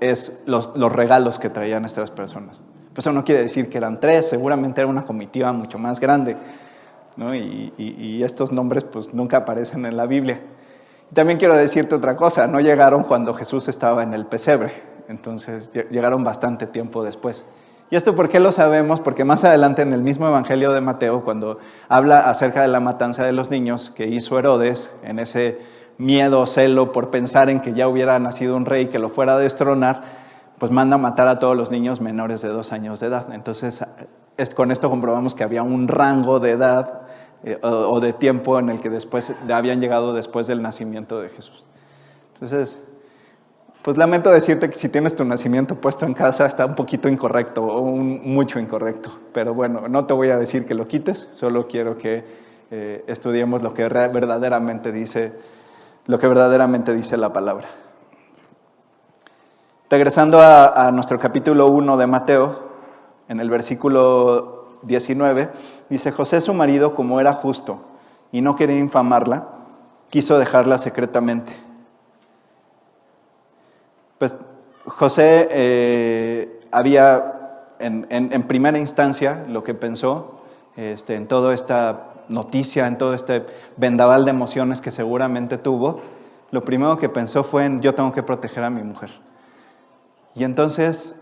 es 0.00 0.40
los, 0.46 0.76
los 0.76 0.92
regalos 0.92 1.38
que 1.38 1.50
traían 1.50 1.84
estas 1.84 2.10
personas. 2.10 2.62
Pues 2.94 3.06
eso 3.06 3.12
no 3.12 3.24
quiere 3.24 3.42
decir 3.42 3.68
que 3.70 3.78
eran 3.78 4.00
tres, 4.00 4.28
seguramente 4.28 4.80
era 4.80 4.88
una 4.88 5.04
comitiva 5.04 5.52
mucho 5.52 5.78
más 5.78 6.00
grande, 6.00 6.36
¿no? 7.16 7.34
y, 7.34 7.72
y 7.76 8.22
estos 8.22 8.52
nombres 8.52 8.84
pues 8.84 9.14
nunca 9.14 9.38
aparecen 9.38 9.86
en 9.86 9.96
la 9.96 10.06
Biblia. 10.06 10.40
También 11.12 11.38
quiero 11.38 11.56
decirte 11.56 11.94
otra 11.94 12.16
cosa, 12.16 12.46
no 12.46 12.60
llegaron 12.60 13.02
cuando 13.02 13.34
Jesús 13.34 13.68
estaba 13.68 14.02
en 14.02 14.14
el 14.14 14.26
pesebre, 14.26 14.72
entonces 15.08 15.72
llegaron 15.90 16.22
bastante 16.22 16.66
tiempo 16.66 17.02
después. 17.02 17.44
¿Y 17.90 17.96
esto 17.96 18.14
por 18.14 18.28
qué 18.28 18.38
lo 18.38 18.52
sabemos? 18.52 19.00
Porque 19.00 19.24
más 19.24 19.42
adelante 19.42 19.82
en 19.82 19.92
el 19.92 20.02
mismo 20.02 20.28
Evangelio 20.28 20.72
de 20.72 20.80
Mateo, 20.80 21.24
cuando 21.24 21.58
habla 21.88 22.30
acerca 22.30 22.62
de 22.62 22.68
la 22.68 22.78
matanza 22.78 23.24
de 23.24 23.32
los 23.32 23.50
niños 23.50 23.90
que 23.90 24.06
hizo 24.06 24.38
Herodes, 24.38 24.94
en 25.02 25.18
ese 25.18 25.58
miedo, 26.00 26.46
celo 26.46 26.92
por 26.92 27.10
pensar 27.10 27.50
en 27.50 27.60
que 27.60 27.74
ya 27.74 27.86
hubiera 27.86 28.18
nacido 28.18 28.56
un 28.56 28.64
rey 28.64 28.86
que 28.86 28.98
lo 28.98 29.10
fuera 29.10 29.34
a 29.34 29.38
destronar, 29.38 30.02
pues 30.58 30.72
manda 30.72 30.98
matar 30.98 31.28
a 31.28 31.38
todos 31.38 31.56
los 31.56 31.70
niños 31.70 32.00
menores 32.00 32.42
de 32.42 32.48
dos 32.48 32.72
años 32.72 33.00
de 33.00 33.06
edad. 33.06 33.32
Entonces, 33.32 33.84
con 34.54 34.70
esto 34.70 34.90
comprobamos 34.90 35.34
que 35.34 35.44
había 35.44 35.62
un 35.62 35.88
rango 35.88 36.40
de 36.40 36.52
edad 36.52 37.02
eh, 37.44 37.58
o, 37.62 38.00
de 38.00 38.12
tiempo 38.12 38.58
en 38.58 38.70
el 38.70 38.80
que 38.80 38.90
después 38.90 39.32
habían 39.52 39.80
llegado 39.80 40.12
después 40.12 40.46
del 40.46 40.62
nacimiento 40.62 41.20
de 41.20 41.28
Jesús. 41.28 41.64
Entonces, 42.34 42.82
pues 43.82 43.96
lamento 43.96 44.30
decirte 44.30 44.68
que 44.68 44.76
si 44.76 44.88
tienes 44.88 45.16
tu 45.16 45.24
nacimiento 45.24 45.74
puesto 45.74 46.04
en 46.06 46.14
casa 46.14 46.46
está 46.46 46.66
un 46.66 46.74
poquito 46.74 47.08
incorrecto 47.08 47.62
o 47.64 47.84
mucho 47.96 48.58
incorrecto, 48.58 49.10
pero 49.32 49.54
bueno, 49.54 49.88
no 49.88 50.04
te 50.06 50.12
voy 50.12 50.28
a 50.28 50.36
decir 50.36 50.66
que 50.66 50.74
lo 50.74 50.86
quites, 50.86 51.28
solo 51.32 51.66
quiero 51.66 51.96
que 51.96 52.24
eh, 52.70 53.04
estudiemos 53.06 53.62
lo 53.62 53.72
que 53.72 53.88
verdaderamente 53.88 54.92
dice, 54.92 55.32
lo 56.10 56.18
que 56.18 56.26
verdaderamente 56.26 56.92
dice 56.92 57.16
la 57.16 57.32
palabra. 57.32 57.68
Regresando 59.88 60.40
a, 60.42 60.90
nuestro 60.92 61.20
capítulo 61.20 61.68
1 61.68 61.96
de 61.96 62.06
Mateo, 62.08 62.70
en 63.28 63.38
el 63.38 63.48
versículo 63.48 64.78
19, 64.82 65.50
dice, 65.88 66.10
José 66.10 66.40
su 66.40 66.52
marido, 66.52 66.96
como 66.96 67.20
era 67.20 67.32
justo 67.32 67.82
y 68.32 68.40
no 68.40 68.56
quería 68.56 68.78
infamarla, 68.78 69.46
quiso 70.10 70.36
dejarla 70.36 70.78
secretamente. 70.78 71.52
Pues 74.18 74.34
José 74.86 75.46
eh, 75.52 76.66
había, 76.72 77.68
en, 77.78 78.42
primera 78.48 78.80
instancia, 78.80 79.44
lo 79.46 79.62
que 79.62 79.74
pensó 79.74 80.40
este, 80.74 81.14
en 81.14 81.28
toda 81.28 81.54
esta 81.54 82.09
noticia, 82.30 82.86
en 82.86 82.96
todo 82.96 83.12
este 83.12 83.44
vendaval 83.76 84.24
de 84.24 84.30
emociones 84.30 84.80
que 84.80 84.90
seguramente 84.90 85.58
tuvo, 85.58 86.00
lo 86.50 86.64
primero 86.64 86.96
que 86.96 87.08
pensó 87.08 87.44
fue 87.44 87.66
en 87.66 87.80
yo 87.82 87.94
tengo 87.94 88.12
que 88.12 88.22
proteger 88.22 88.64
a 88.64 88.70
mi 88.70 88.82
mujer. 88.82 89.10
Y 90.34 90.44
entonces 90.44 91.16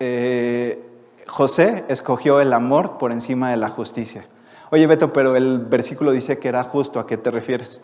eh, 0.00 0.84
José 1.26 1.84
escogió 1.88 2.40
el 2.40 2.52
amor 2.52 2.98
por 2.98 3.12
encima 3.12 3.50
de 3.50 3.56
la 3.56 3.68
justicia. 3.68 4.26
Oye, 4.70 4.86
Beto, 4.86 5.12
pero 5.12 5.36
el 5.36 5.58
versículo 5.58 6.12
dice 6.12 6.38
que 6.38 6.48
era 6.48 6.62
justo, 6.62 7.00
¿a 7.00 7.06
qué 7.06 7.16
te 7.16 7.30
refieres? 7.30 7.80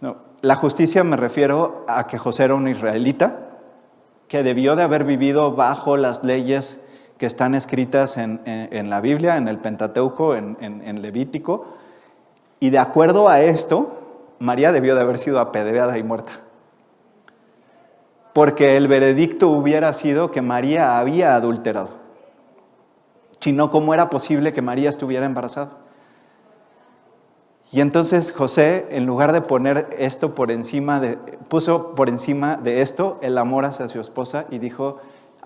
No, 0.00 0.16
la 0.40 0.54
justicia 0.54 1.04
me 1.04 1.16
refiero 1.16 1.84
a 1.86 2.06
que 2.06 2.18
José 2.18 2.44
era 2.44 2.54
un 2.54 2.68
israelita 2.68 3.48
que 4.28 4.42
debió 4.42 4.76
de 4.76 4.82
haber 4.82 5.04
vivido 5.04 5.54
bajo 5.54 5.96
las 5.96 6.22
leyes 6.22 6.80
que 7.18 7.26
están 7.26 7.54
escritas 7.54 8.16
en, 8.16 8.90
la 8.90 9.00
Biblia, 9.00 9.36
en 9.36 9.48
el 9.48 9.58
Pentateuco, 9.58 10.34
en, 10.34 11.02
Levítico, 11.02 11.66
y 12.60 12.70
de 12.70 12.78
acuerdo 12.78 13.28
a 13.28 13.40
esto, 13.40 14.34
María 14.38 14.72
debió 14.72 14.94
de 14.94 15.02
haber 15.02 15.18
sido 15.18 15.40
apedreada 15.40 15.98
y 15.98 16.02
muerta. 16.02 16.32
Porque 18.32 18.76
el 18.76 18.88
veredicto 18.88 19.48
hubiera 19.48 19.92
sido 19.94 20.30
que 20.30 20.42
María 20.42 20.98
había 20.98 21.34
adulterado 21.34 22.08
sino 23.40 23.70
cómo 23.70 23.94
era 23.94 24.10
posible 24.10 24.52
que 24.52 24.62
María 24.62 24.90
estuviera 24.90 25.26
embarazada. 25.26 25.70
Y 27.70 27.80
entonces 27.80 28.32
José, 28.32 28.86
en 28.90 29.04
lugar 29.06 29.32
de 29.32 29.42
poner 29.42 29.94
esto 29.98 30.34
por 30.34 30.50
encima 30.50 31.00
de, 31.00 31.16
puso 31.48 31.94
por 31.94 32.08
encima 32.08 32.56
de 32.56 32.80
esto 32.80 33.18
el 33.20 33.36
amor 33.36 33.66
hacia 33.66 33.88
su 33.88 34.00
esposa 34.00 34.46
y 34.50 34.58
dijo, 34.58 34.98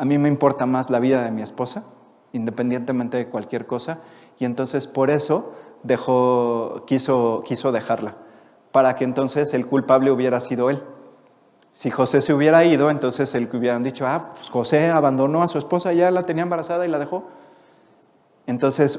a 0.02 0.04
mí 0.04 0.18
me 0.18 0.26
importa 0.26 0.66
más 0.66 0.90
la 0.90 0.98
vida 0.98 1.22
de 1.22 1.30
mi 1.30 1.42
esposa, 1.42 1.84
independientemente 2.32 3.18
de 3.18 3.28
cualquier 3.28 3.66
cosa, 3.66 3.98
y 4.36 4.44
entonces 4.44 4.88
por 4.88 5.10
eso 5.10 5.52
quiso, 6.86 7.44
quiso 7.46 7.70
dejarla, 7.70 8.16
para 8.72 8.96
que 8.96 9.04
entonces 9.04 9.54
el 9.54 9.64
culpable 9.64 10.10
hubiera 10.10 10.40
sido 10.40 10.70
él. 10.70 10.82
Si 11.70 11.88
José 11.88 12.20
se 12.20 12.34
hubiera 12.34 12.64
ido, 12.64 12.90
entonces 12.90 13.32
el 13.36 13.48
que 13.48 13.58
hubieran 13.58 13.84
dicho, 13.84 14.04
ah, 14.04 14.32
pues 14.34 14.50
José 14.50 14.90
abandonó 14.90 15.40
a 15.40 15.46
su 15.46 15.58
esposa, 15.58 15.92
ya 15.92 16.10
la 16.10 16.24
tenía 16.24 16.42
embarazada 16.42 16.84
y 16.84 16.88
la 16.88 16.98
dejó 16.98 17.22
entonces 18.46 18.98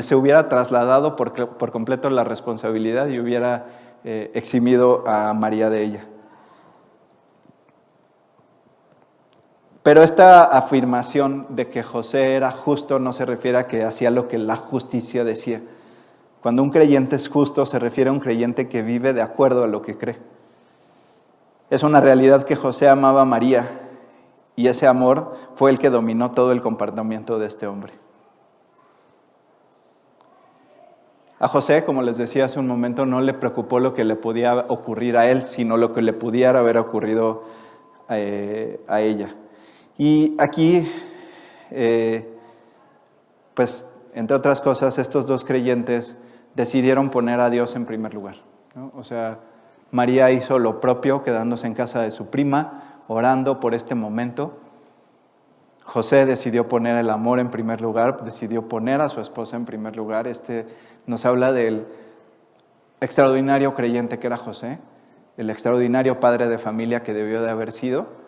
se 0.00 0.14
hubiera 0.14 0.48
trasladado 0.48 1.16
por, 1.16 1.72
completo 1.72 2.08
la 2.10 2.22
responsabilidad 2.22 3.08
y 3.08 3.18
hubiera 3.18 3.66
eh, 4.04 4.30
eximido 4.34 5.02
a 5.08 5.34
María 5.34 5.70
de 5.70 5.82
ella. 5.82 6.04
Pero 9.84 10.02
esta 10.02 10.44
afirmación 10.44 11.44
de 11.50 11.68
que 11.68 11.82
José 11.82 12.36
era 12.36 12.50
justo 12.50 12.98
no 12.98 13.12
se 13.12 13.26
refiere 13.26 13.58
a 13.58 13.66
que 13.66 13.84
hacía 13.84 14.10
lo 14.10 14.28
que 14.28 14.38
la 14.38 14.56
justicia 14.56 15.24
decía. 15.24 15.60
Cuando 16.40 16.62
un 16.62 16.70
creyente 16.70 17.16
es 17.16 17.28
justo 17.28 17.66
se 17.66 17.78
refiere 17.78 18.08
a 18.08 18.14
un 18.14 18.18
creyente 18.18 18.66
que 18.70 18.80
vive 18.80 19.12
de 19.12 19.20
acuerdo 19.20 19.62
a 19.62 19.66
lo 19.66 19.82
que 19.82 19.98
cree. 19.98 20.16
Es 21.68 21.82
una 21.82 22.00
realidad 22.00 22.44
que 22.44 22.56
José 22.56 22.88
amaba 22.88 23.20
a 23.20 23.26
María 23.26 23.82
y 24.56 24.68
ese 24.68 24.86
amor 24.86 25.36
fue 25.54 25.70
el 25.70 25.78
que 25.78 25.90
dominó 25.90 26.30
todo 26.30 26.52
el 26.52 26.62
comportamiento 26.62 27.38
de 27.38 27.46
este 27.46 27.66
hombre. 27.66 27.92
A 31.38 31.46
José, 31.46 31.84
como 31.84 32.00
les 32.00 32.16
decía 32.16 32.46
hace 32.46 32.58
un 32.58 32.68
momento, 32.68 33.04
no 33.04 33.20
le 33.20 33.34
preocupó 33.34 33.80
lo 33.80 33.92
que 33.92 34.04
le 34.04 34.16
podía 34.16 34.64
ocurrir 34.68 35.18
a 35.18 35.30
él, 35.30 35.42
sino 35.42 35.76
lo 35.76 35.92
que 35.92 36.00
le 36.00 36.14
pudiera 36.14 36.60
haber 36.60 36.78
ocurrido 36.78 37.42
eh, 38.08 38.82
a 38.88 39.02
ella. 39.02 39.34
Y 39.96 40.34
aquí, 40.38 40.90
eh, 41.70 42.36
pues, 43.54 43.88
entre 44.14 44.36
otras 44.36 44.60
cosas, 44.60 44.98
estos 44.98 45.26
dos 45.26 45.44
creyentes 45.44 46.16
decidieron 46.54 47.10
poner 47.10 47.40
a 47.40 47.50
Dios 47.50 47.76
en 47.76 47.86
primer 47.86 48.14
lugar. 48.14 48.36
O 48.94 49.04
sea, 49.04 49.38
María 49.90 50.30
hizo 50.30 50.58
lo 50.58 50.80
propio, 50.80 51.22
quedándose 51.22 51.66
en 51.66 51.74
casa 51.74 52.02
de 52.02 52.10
su 52.10 52.26
prima, 52.26 53.02
orando 53.06 53.60
por 53.60 53.74
este 53.74 53.94
momento. 53.94 54.58
José 55.84 56.26
decidió 56.26 56.66
poner 56.66 56.96
el 56.96 57.10
amor 57.10 57.38
en 57.38 57.50
primer 57.50 57.80
lugar, 57.80 58.24
decidió 58.24 58.68
poner 58.68 59.00
a 59.00 59.08
su 59.08 59.20
esposa 59.20 59.56
en 59.56 59.66
primer 59.66 59.96
lugar. 59.96 60.26
Este 60.26 60.66
nos 61.06 61.24
habla 61.26 61.52
del 61.52 61.86
extraordinario 63.00 63.74
creyente 63.74 64.18
que 64.18 64.26
era 64.26 64.38
José, 64.38 64.78
el 65.36 65.50
extraordinario 65.50 66.20
padre 66.20 66.48
de 66.48 66.58
familia 66.58 67.02
que 67.02 67.12
debió 67.12 67.42
de 67.42 67.50
haber 67.50 67.70
sido. 67.70 68.23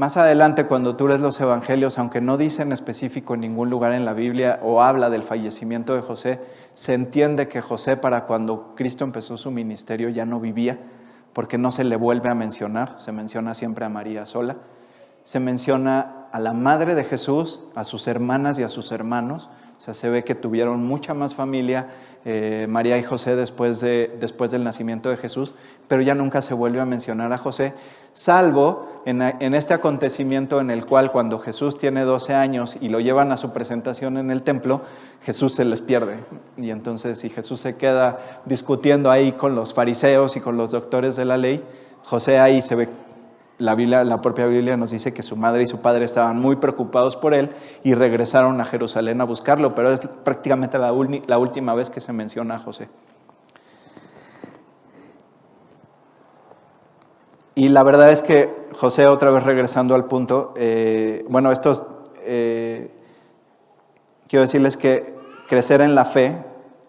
Más 0.00 0.16
adelante, 0.16 0.64
cuando 0.64 0.96
tú 0.96 1.08
lees 1.08 1.20
los 1.20 1.38
evangelios, 1.42 1.98
aunque 1.98 2.22
no 2.22 2.38
dice 2.38 2.62
en 2.62 2.72
específico 2.72 3.34
en 3.34 3.40
ningún 3.40 3.68
lugar 3.68 3.92
en 3.92 4.06
la 4.06 4.14
Biblia 4.14 4.58
o 4.62 4.80
habla 4.80 5.10
del 5.10 5.22
fallecimiento 5.22 5.94
de 5.94 6.00
José, 6.00 6.40
se 6.72 6.94
entiende 6.94 7.48
que 7.48 7.60
José 7.60 7.98
para 7.98 8.24
cuando 8.24 8.72
Cristo 8.76 9.04
empezó 9.04 9.36
su 9.36 9.50
ministerio 9.50 10.08
ya 10.08 10.24
no 10.24 10.40
vivía, 10.40 10.78
porque 11.34 11.58
no 11.58 11.70
se 11.70 11.84
le 11.84 11.96
vuelve 11.96 12.30
a 12.30 12.34
mencionar, 12.34 12.94
se 12.96 13.12
menciona 13.12 13.52
siempre 13.52 13.84
a 13.84 13.90
María 13.90 14.24
sola, 14.24 14.56
se 15.22 15.38
menciona 15.38 16.28
a 16.32 16.38
la 16.38 16.54
madre 16.54 16.94
de 16.94 17.04
Jesús, 17.04 17.60
a 17.74 17.84
sus 17.84 18.08
hermanas 18.08 18.58
y 18.58 18.62
a 18.62 18.70
sus 18.70 18.92
hermanos, 18.92 19.50
o 19.80 19.82
sea, 19.82 19.94
se 19.94 20.10
ve 20.10 20.24
que 20.24 20.34
tuvieron 20.34 20.84
mucha 20.86 21.14
más 21.14 21.34
familia 21.34 21.88
eh, 22.26 22.66
María 22.68 22.98
y 22.98 23.02
José 23.02 23.34
después, 23.34 23.80
de, 23.80 24.14
después 24.20 24.50
del 24.50 24.62
nacimiento 24.62 25.08
de 25.08 25.16
Jesús, 25.16 25.54
pero 25.88 26.02
ya 26.02 26.14
nunca 26.14 26.42
se 26.42 26.52
vuelve 26.52 26.80
a 26.80 26.84
mencionar 26.84 27.32
a 27.32 27.38
José, 27.38 27.72
salvo 28.12 29.02
en, 29.06 29.22
en, 29.22 29.54
este 29.54 29.72
acontecimiento 29.72 30.60
en 30.60 30.70
el 30.70 30.84
cual 30.84 31.10
cuando 31.10 31.38
Jesús 31.38 31.78
tiene 31.78 32.02
12 32.02 32.34
años 32.34 32.76
y 32.78 32.90
lo 32.90 33.00
llevan 33.00 33.32
a 33.32 33.38
su 33.38 33.54
presentación 33.54 34.18
en 34.18 34.30
el 34.30 34.42
templo, 34.42 34.82
Jesús 35.22 35.54
se 35.54 35.64
les 35.64 35.80
pierde. 35.80 36.16
Y 36.58 36.68
entonces 36.68 37.18
si 37.18 37.30
Jesús 37.30 37.60
se 37.60 37.76
queda 37.76 38.42
discutiendo 38.44 39.10
ahí 39.10 39.32
con 39.32 39.54
los 39.54 39.72
fariseos 39.72 40.36
y 40.36 40.42
con 40.42 40.58
los 40.58 40.72
doctores 40.72 41.16
de 41.16 41.24
la 41.24 41.38
ley, 41.38 41.64
José 42.04 42.38
ahí 42.38 42.60
se 42.60 42.74
ve 42.74 42.90
la, 43.60 44.20
propia 44.20 44.46
Biblia 44.46 44.76
nos 44.76 44.90
dice 44.90 45.14
que 45.14 45.22
su 45.22 45.36
madre 45.36 45.62
y 45.62 45.66
su 45.66 45.80
padre 45.80 46.04
estaban 46.04 46.40
muy 46.40 46.56
preocupados 46.56 47.16
por 47.16 47.34
él 47.34 47.50
y 47.84 47.94
regresaron 47.94 48.60
a 48.60 48.64
Jerusalén 48.64 49.20
a 49.20 49.24
buscarlo, 49.24 49.74
pero 49.74 49.92
es 49.92 50.00
prácticamente 50.24 50.78
la, 50.78 50.92
la 51.26 51.38
última 51.38 51.74
vez 51.74 51.90
que 51.90 52.00
se 52.00 52.12
menciona 52.12 52.56
a 52.56 52.58
José. 52.58 52.88
y 57.60 57.68
la 57.68 57.82
verdad 57.82 58.10
es 58.10 58.22
que 58.22 58.56
José, 58.72 59.06
otra 59.06 59.30
vez 59.30 59.42
regresando 59.42 59.94
al 59.94 60.06
punto, 60.06 60.54
eh, 60.56 61.26
bueno, 61.28 61.52
estos, 61.52 61.84
eh, 62.22 62.90
quiero 64.28 64.46
decirles 64.46 64.78
que 64.78 65.14
crecer 65.46 65.82
en 65.82 65.94
la 65.94 66.06
fe 66.06 66.38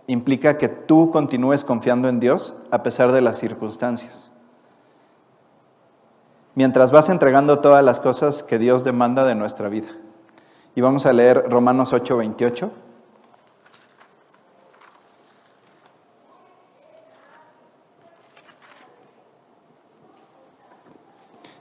implica 0.07 0.57
que 0.57 0.69
tú 0.69 1.11
continúes 1.11 1.65
confiando 1.65 2.07
en 2.07 2.21
Dios 2.21 2.55
a 2.71 2.83
pesar 2.83 3.11
de 3.11 3.19
las 3.19 3.37
circunstancias. 3.37 4.30
Mientras 6.53 6.91
vas 6.91 7.09
entregando 7.09 7.59
todas 7.59 7.83
las 7.83 7.99
cosas 7.99 8.43
que 8.43 8.59
Dios 8.59 8.83
demanda 8.83 9.23
de 9.23 9.35
nuestra 9.35 9.69
vida. 9.69 9.89
Y 10.75 10.81
vamos 10.81 11.05
a 11.05 11.13
leer 11.13 11.49
Romanos 11.49 11.93
8, 11.93 12.17
28. 12.17 12.71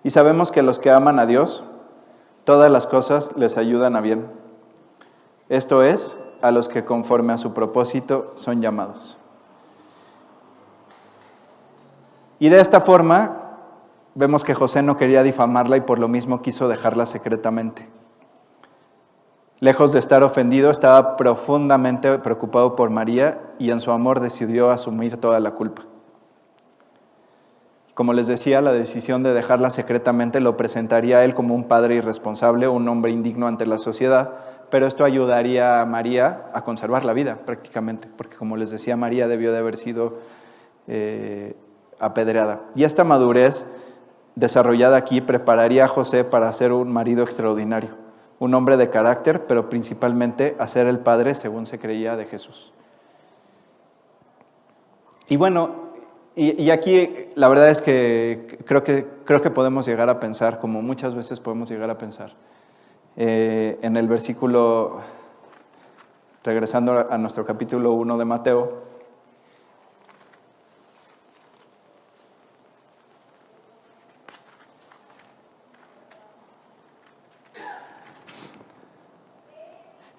Y 0.03 0.11
sabemos 0.11 0.51
que 0.51 0.63
los 0.63 0.79
que 0.79 0.91
aman 0.91 1.19
a 1.19 1.27
Dios, 1.27 1.63
todas 2.45 2.71
las 2.71 2.87
cosas 2.87 3.37
les 3.37 3.59
ayudan 3.59 3.97
a 3.97 4.01
bien. 4.01 4.27
Esto 5.49 5.83
es, 5.83 6.19
a 6.43 6.51
los 6.51 6.69
que 6.69 6.85
conforme 6.85 7.33
a 7.33 7.39
su 7.39 7.53
propósito 7.53 8.33
son 8.37 8.63
llamados. 8.63 9.19
Y 12.39 12.49
de 12.49 12.61
esta 12.61 12.81
forma 12.81 13.40
vemos 14.15 14.45
que 14.45 14.55
José 14.55 14.83
no 14.83 14.97
quería 14.97 15.23
difamarla 15.23 15.77
y 15.77 15.83
por 15.83 15.99
lo 15.99 16.09
mismo 16.09 16.43
quiso 16.43 16.69
dejarla 16.69 17.07
secretamente. 17.07 17.89
Lejos 19.61 19.93
de 19.93 19.99
estar 19.99 20.23
ofendido, 20.23 20.71
estaba 20.71 21.17
profundamente 21.17 22.19
preocupado 22.19 22.77
por 22.77 22.89
María 22.89 23.41
y 23.59 23.71
en 23.71 23.81
su 23.81 23.91
amor 23.91 24.21
decidió 24.21 24.71
asumir 24.71 25.19
toda 25.19 25.39
la 25.39 25.51
culpa. 25.51 25.83
Como 27.93 28.15
les 28.15 28.27
decía, 28.27 28.63
la 28.63 28.73
decisión 28.73 29.23
de 29.23 29.35
dejarla 29.35 29.69
secretamente 29.69 30.41
lo 30.41 30.57
presentaría 30.57 31.19
a 31.19 31.25
él 31.25 31.35
como 31.35 31.55
un 31.55 31.65
padre 31.65 31.97
irresponsable, 31.97 32.69
un 32.69 32.89
hombre 32.89 33.11
indigno 33.11 33.47
ante 33.47 33.67
la 33.67 33.77
sociedad, 33.77 34.31
pero 34.71 34.87
esto 34.87 35.05
ayudaría 35.05 35.83
a 35.83 35.85
María 35.85 36.47
a 36.55 36.65
conservar 36.65 37.05
la 37.05 37.13
vida 37.13 37.41
prácticamente, 37.45 38.09
porque 38.17 38.39
como 38.39 38.57
les 38.57 38.71
decía, 38.71 38.97
María 38.97 39.29
debió 39.29 39.53
de 39.53 39.59
haber 39.59 39.77
sido 39.77 40.21
eh, 40.87 41.55
apedreada. 41.99 42.63
Y 42.75 42.85
esta 42.85 43.05
madurez 43.05 43.67
desarrollada 44.41 44.97
aquí 44.97 45.21
prepararía 45.21 45.85
a 45.85 45.89
José 45.89 46.25
para 46.25 46.53
ser 46.53 46.73
un 46.73 46.93
marido 46.93 47.23
extraordinario, 47.23 47.91
un 48.39 48.55
hombre 48.55 48.77
de 48.77 48.91
carácter, 48.91 49.47
pero 49.47 49.69
principalmente 49.69 50.57
a 50.59 50.67
ser 50.67 50.87
el 50.87 50.99
padre, 50.99 51.35
según 51.35 51.67
se 51.67 51.79
creía, 51.79 52.17
de 52.17 52.25
Jesús. 52.25 52.73
Y 55.29 55.37
bueno, 55.37 55.91
y, 56.35 56.71
aquí 56.71 57.29
la 57.35 57.49
verdad 57.49 57.69
es 57.69 57.83
que 57.83 58.59
creo, 58.65 58.83
que 58.83 59.07
creo 59.25 59.43
que 59.43 59.51
podemos 59.51 59.87
llegar 59.87 60.09
a 60.09 60.19
pensar, 60.19 60.59
como 60.59 60.81
muchas 60.81 61.15
veces 61.15 61.39
podemos 61.39 61.71
llegar 61.71 61.91
a 61.91 61.99
pensar, 61.99 62.33
eh, 63.17 63.79
en 63.83 63.97
el 63.97 64.09
versículo, 64.09 65.01
regresando 66.43 67.07
a 67.11 67.19
nuestro 67.19 67.45
capítulo 67.45 67.93
1 67.93 68.17
de 68.17 68.25
Mateo, 68.25 68.83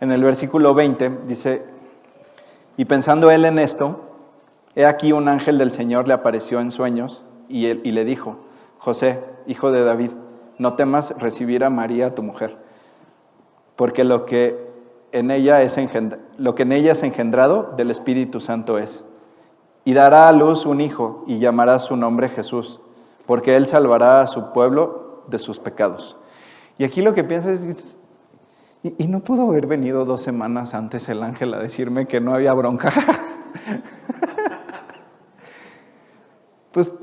en 0.01 0.11
el 0.11 0.21
versículo 0.21 0.73
20 0.73 1.19
dice, 1.25 1.63
y 2.75 2.83
pensando 2.83 3.31
él 3.31 3.45
en 3.45 3.57
esto, 3.57 4.01
he 4.75 4.85
aquí 4.85 5.13
un 5.13 5.29
ángel 5.29 5.57
del 5.57 5.71
Señor 5.71 6.09
le 6.09 6.13
apareció 6.13 6.59
en 6.59 6.73
sueños 6.73 7.23
y, 7.47 7.67
él, 7.67 7.79
y 7.85 7.91
le 7.91 8.03
dijo, 8.03 8.39
José, 8.79 9.23
hijo 9.47 9.71
de 9.71 9.85
David, 9.85 10.11
no 10.57 10.73
temas 10.73 11.15
recibir 11.17 11.63
a 11.63 11.69
María 11.69 12.13
tu 12.13 12.23
mujer 12.23 12.57
porque 13.81 14.03
lo 14.03 14.27
que 14.27 14.69
en 15.11 15.31
ella 15.31 15.63
es, 15.63 15.75
lo 16.37 16.53
que 16.53 16.61
en 16.61 16.71
ella 16.71 16.91
es 16.91 17.01
engendrado 17.01 17.73
del 17.75 17.89
Espíritu 17.89 18.39
Santo 18.39 18.77
es. 18.77 19.03
Y 19.83 19.93
dará 19.93 20.29
a 20.29 20.31
luz 20.33 20.67
un 20.67 20.81
hijo 20.81 21.23
y 21.25 21.39
llamará 21.39 21.79
su 21.79 21.95
nombre 21.95 22.29
Jesús, 22.29 22.79
porque 23.25 23.55
él 23.55 23.65
salvará 23.65 24.21
a 24.21 24.27
su 24.27 24.53
pueblo 24.53 25.23
de 25.29 25.39
sus 25.39 25.57
pecados. 25.57 26.15
Y 26.77 26.83
aquí 26.83 27.01
lo 27.01 27.15
que 27.15 27.23
pienso 27.23 27.49
es, 27.49 27.97
¿y, 28.83 29.07
no 29.07 29.19
pudo 29.19 29.49
haber 29.49 29.67
venido 29.67 30.05
dos 30.05 30.21
semanas 30.21 30.73
antes 30.73 31.07
el 31.09 31.23
ángel 31.23 31.53
a 31.53 31.59
decirme 31.59 32.07
que 32.07 32.19
no 32.19 32.33
había 32.33 32.53
bronca? 32.53 32.91
pues, 36.71 36.93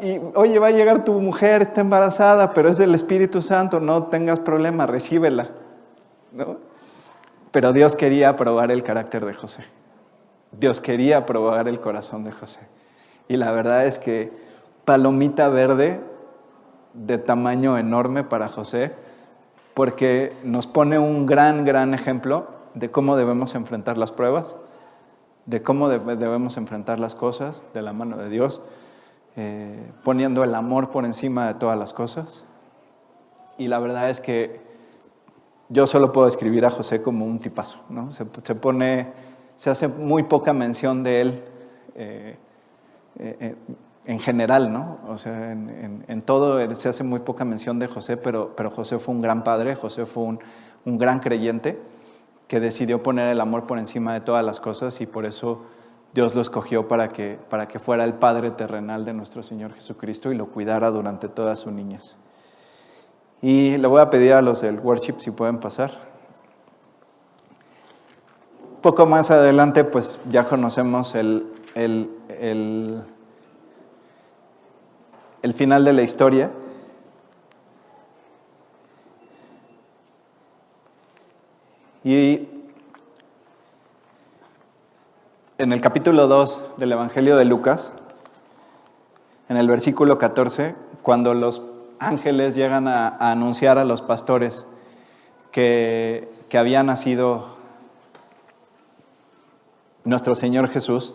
y, 0.00 0.20
oye, 0.34 0.58
va 0.58 0.68
a 0.68 0.72
llegar 0.72 1.04
tu 1.04 1.12
mujer, 1.20 1.62
está 1.62 1.80
embarazada, 1.80 2.52
pero 2.52 2.68
es 2.68 2.78
del 2.78 2.94
Espíritu 2.94 3.42
Santo, 3.42 3.80
no 3.80 4.04
tengas 4.04 4.40
problema, 4.40 4.86
recíbela. 4.86 5.50
Pero 7.50 7.72
Dios 7.72 7.96
quería 7.96 8.36
probar 8.36 8.70
el 8.70 8.82
carácter 8.82 9.24
de 9.24 9.34
José. 9.34 9.64
Dios 10.52 10.80
quería 10.80 11.26
probar 11.26 11.68
el 11.68 11.80
corazón 11.80 12.24
de 12.24 12.32
José. 12.32 12.60
Y 13.28 13.36
la 13.36 13.52
verdad 13.52 13.86
es 13.86 13.98
que 13.98 14.32
palomita 14.84 15.48
verde 15.48 16.00
de 16.94 17.18
tamaño 17.18 17.78
enorme 17.78 18.24
para 18.24 18.48
José, 18.48 18.92
porque 19.74 20.32
nos 20.44 20.66
pone 20.66 20.98
un 20.98 21.26
gran, 21.26 21.64
gran 21.64 21.94
ejemplo 21.94 22.48
de 22.74 22.90
cómo 22.90 23.16
debemos 23.16 23.54
enfrentar 23.54 23.98
las 23.98 24.12
pruebas, 24.12 24.56
de 25.46 25.62
cómo 25.62 25.88
debemos 25.88 26.56
enfrentar 26.56 27.00
las 27.00 27.14
cosas 27.14 27.66
de 27.74 27.82
la 27.82 27.92
mano 27.92 28.16
de 28.16 28.28
Dios, 28.28 28.60
eh, 29.36 29.90
poniendo 30.04 30.44
el 30.44 30.54
amor 30.54 30.90
por 30.90 31.04
encima 31.04 31.46
de 31.46 31.54
todas 31.54 31.78
las 31.78 31.92
cosas. 31.92 32.44
Y 33.58 33.68
la 33.68 33.78
verdad 33.78 34.10
es 34.10 34.20
que 34.20 34.60
yo 35.68 35.86
solo 35.86 36.12
puedo 36.12 36.26
describir 36.26 36.64
a 36.66 36.70
José 36.70 37.02
como 37.02 37.24
un 37.24 37.38
tipazo, 37.38 37.78
¿no? 37.88 38.10
Se, 38.10 38.24
pone, 38.24 39.12
se 39.56 39.70
hace 39.70 39.88
muy 39.88 40.24
poca 40.24 40.52
mención 40.52 41.02
de 41.02 41.20
él 41.20 41.44
eh, 41.94 42.36
eh, 43.18 43.56
en 44.04 44.18
general, 44.18 44.72
¿no? 44.72 44.98
O 45.08 45.18
sea, 45.18 45.52
en, 45.52 46.22
todo 46.22 46.74
se 46.74 46.88
hace 46.88 47.04
muy 47.04 47.20
poca 47.20 47.44
mención 47.44 47.78
de 47.78 47.86
José, 47.86 48.16
pero, 48.16 48.54
pero 48.56 48.70
José 48.70 48.98
fue 48.98 49.14
un 49.14 49.20
gran 49.20 49.44
padre, 49.44 49.76
José 49.76 50.06
fue 50.06 50.22
un, 50.24 50.40
un 50.84 50.98
gran 50.98 51.20
creyente 51.20 51.80
que 52.48 52.60
decidió 52.60 53.02
poner 53.02 53.30
el 53.30 53.40
amor 53.40 53.66
por 53.66 53.78
encima 53.78 54.12
de 54.12 54.20
todas 54.20 54.44
las 54.44 54.58
cosas 54.58 55.00
y 55.00 55.06
por 55.06 55.26
eso 55.26 55.62
Dios 56.12 56.34
lo 56.34 56.40
escogió 56.40 56.88
para 56.88 57.08
que, 57.08 57.38
para 57.48 57.68
que 57.68 57.78
fuera 57.78 58.04
el 58.04 58.14
Padre 58.14 58.50
terrenal 58.50 59.04
de 59.04 59.12
nuestro 59.12 59.42
Señor 59.42 59.72
Jesucristo 59.74 60.32
y 60.32 60.34
lo 60.34 60.46
cuidara 60.46 60.90
durante 60.90 61.28
toda 61.28 61.54
su 61.54 61.70
niñez. 61.70 62.16
Y 63.40 63.76
le 63.76 63.86
voy 63.86 64.00
a 64.00 64.10
pedir 64.10 64.32
a 64.32 64.42
los 64.42 64.60
del 64.60 64.80
worship 64.80 65.14
si 65.18 65.30
pueden 65.30 65.58
pasar. 65.58 66.10
Poco 68.82 69.06
más 69.06 69.30
adelante, 69.30 69.84
pues 69.84 70.18
ya 70.28 70.48
conocemos 70.48 71.14
el, 71.14 71.46
el, 71.74 73.04
final 75.54 75.84
de 75.84 75.92
la 75.92 76.02
historia. 76.02 76.50
Y 82.02 82.48
en 85.58 85.72
el 85.72 85.80
capítulo 85.82 86.26
2 86.26 86.72
del 86.78 86.92
Evangelio 86.92 87.36
de 87.36 87.44
Lucas, 87.44 87.92
en 89.50 89.58
el 89.58 89.68
versículo 89.68 90.16
14, 90.16 90.74
cuando 91.02 91.34
los 91.34 91.62
ángeles 91.98 92.54
llegan 92.54 92.88
a, 92.88 93.08
anunciar 93.30 93.76
a 93.76 93.84
los 93.84 94.00
pastores 94.00 94.66
que, 95.52 96.32
que 96.48 96.56
había 96.56 96.82
nacido 96.82 97.58
nuestro 100.04 100.34
Señor 100.34 100.68
Jesús. 100.68 101.12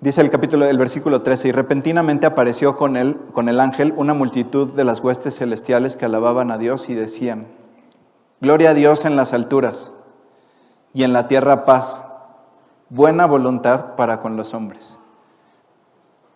Dice 0.00 0.20
el 0.20 0.30
capítulo 0.30 0.64
del 0.64 0.78
versículo 0.78 1.22
13, 1.22 1.48
y 1.48 1.52
repentinamente 1.52 2.24
apareció 2.24 2.76
con 2.76 2.96
él, 2.96 3.16
con 3.32 3.48
el 3.48 3.58
ángel, 3.58 3.92
una 3.96 4.14
multitud 4.14 4.72
de 4.74 4.84
las 4.84 5.00
huestes 5.00 5.36
celestiales 5.36 5.96
que 5.96 6.04
alababan 6.04 6.52
a 6.52 6.58
Dios 6.58 6.88
y 6.88 6.94
decían, 6.94 7.48
Gloria 8.40 8.70
a 8.70 8.74
Dios 8.74 9.04
en 9.04 9.16
las 9.16 9.32
alturas 9.32 9.92
y 10.94 11.02
en 11.02 11.12
la 11.12 11.26
tierra 11.26 11.64
paz, 11.64 12.04
buena 12.90 13.26
voluntad 13.26 13.96
para 13.96 14.20
con 14.20 14.36
los 14.36 14.54
hombres. 14.54 15.00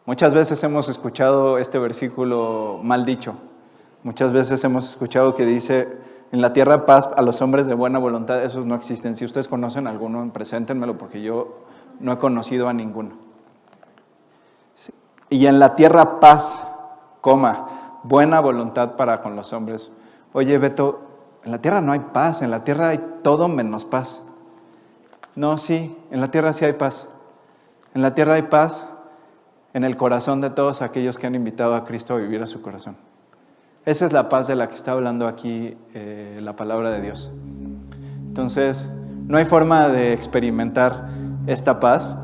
Muchas 0.07 0.35
veces 0.35 0.61
hemos 0.65 0.89
escuchado 0.89 1.59
este 1.59 1.79
versículo 1.79 2.81
mal 2.83 3.05
dicho. 3.07 3.37
Muchas 4.03 4.33
veces 4.33 4.65
hemos 4.65 4.91
escuchado 4.91 5.37
que 5.37 5.47
dice, 5.47 5.87
en 6.33 6.41
la 6.41 6.53
tierra 6.53 6.85
paz 6.85 7.09
a 7.17 7.23
los 7.23 7.41
hombres 7.41 7.69
de 7.69 7.75
buena 7.75 8.01
voluntad, 8.01 8.43
esos 8.43 8.67
no 8.67 8.75
existen. 8.75 9.15
Si 9.15 9.25
ustedes 9.25 9.47
conocen 9.47 9.87
alguno, 9.87 10.33
preséntenmelo 10.33 10.99
porque 10.99 11.23
yo 11.23 11.61
no 12.01 12.11
he 12.11 12.19
conocido 12.19 12.69
a 12.69 12.73
ninguno. 12.73 13.32
Y 15.33 15.47
en 15.47 15.59
la 15.59 15.75
tierra 15.75 16.21
paz, 16.21 16.63
coma, 17.23 18.01
buena 18.03 18.39
voluntad 18.41 18.97
para 18.97 19.23
con 19.23 19.35
los 19.35 19.55
hombres. 19.55 19.91
Oye, 20.35 20.59
Beto, 20.59 21.01
en 21.43 21.53
la 21.53 21.59
tierra 21.59 21.81
no 21.81 21.93
hay 21.93 22.01
paz, 22.01 22.43
en 22.43 22.51
la 22.51 22.63
tierra 22.63 22.89
hay 22.89 23.03
todo 23.23 23.49
menos 23.49 23.87
paz. 23.87 24.23
No, 25.35 25.57
sí, 25.57 25.97
en 26.11 26.21
la 26.21 26.31
tierra 26.31 26.53
sí 26.53 26.67
hay 26.67 26.75
paz. 26.75 27.09
En 27.95 28.03
la 28.03 28.15
tierra 28.15 28.35
hay 28.35 28.43
paz 28.43 28.87
en 29.73 29.85
el 29.85 29.97
corazón 29.97 30.43
de 30.43 30.51
todos 30.51 30.83
aquellos 30.83 31.17
que 31.17 31.27
han 31.27 31.35
invitado 31.35 31.75
a 31.77 31.87
Cristo 31.87 32.13
a 32.13 32.19
vivir 32.19 32.43
a 32.43 32.47
su 32.47 32.61
corazón. 32.61 32.99
Esa 33.87 34.05
es 34.05 34.13
la 34.13 34.29
paz 34.29 34.49
de 34.49 34.55
la 34.55 34.69
que 34.69 34.75
está 34.75 34.93
hablando 34.93 35.27
aquí 35.27 35.79
eh, 35.95 36.41
la 36.43 36.57
palabra 36.57 36.91
de 36.91 37.01
Dios. 37.01 37.33
Entonces, 38.29 38.93
no 39.27 39.39
hay 39.39 39.47
forma 39.47 39.89
de 39.89 40.13
experimentar 40.13 41.09
esta 41.47 41.81
paz 41.81 42.19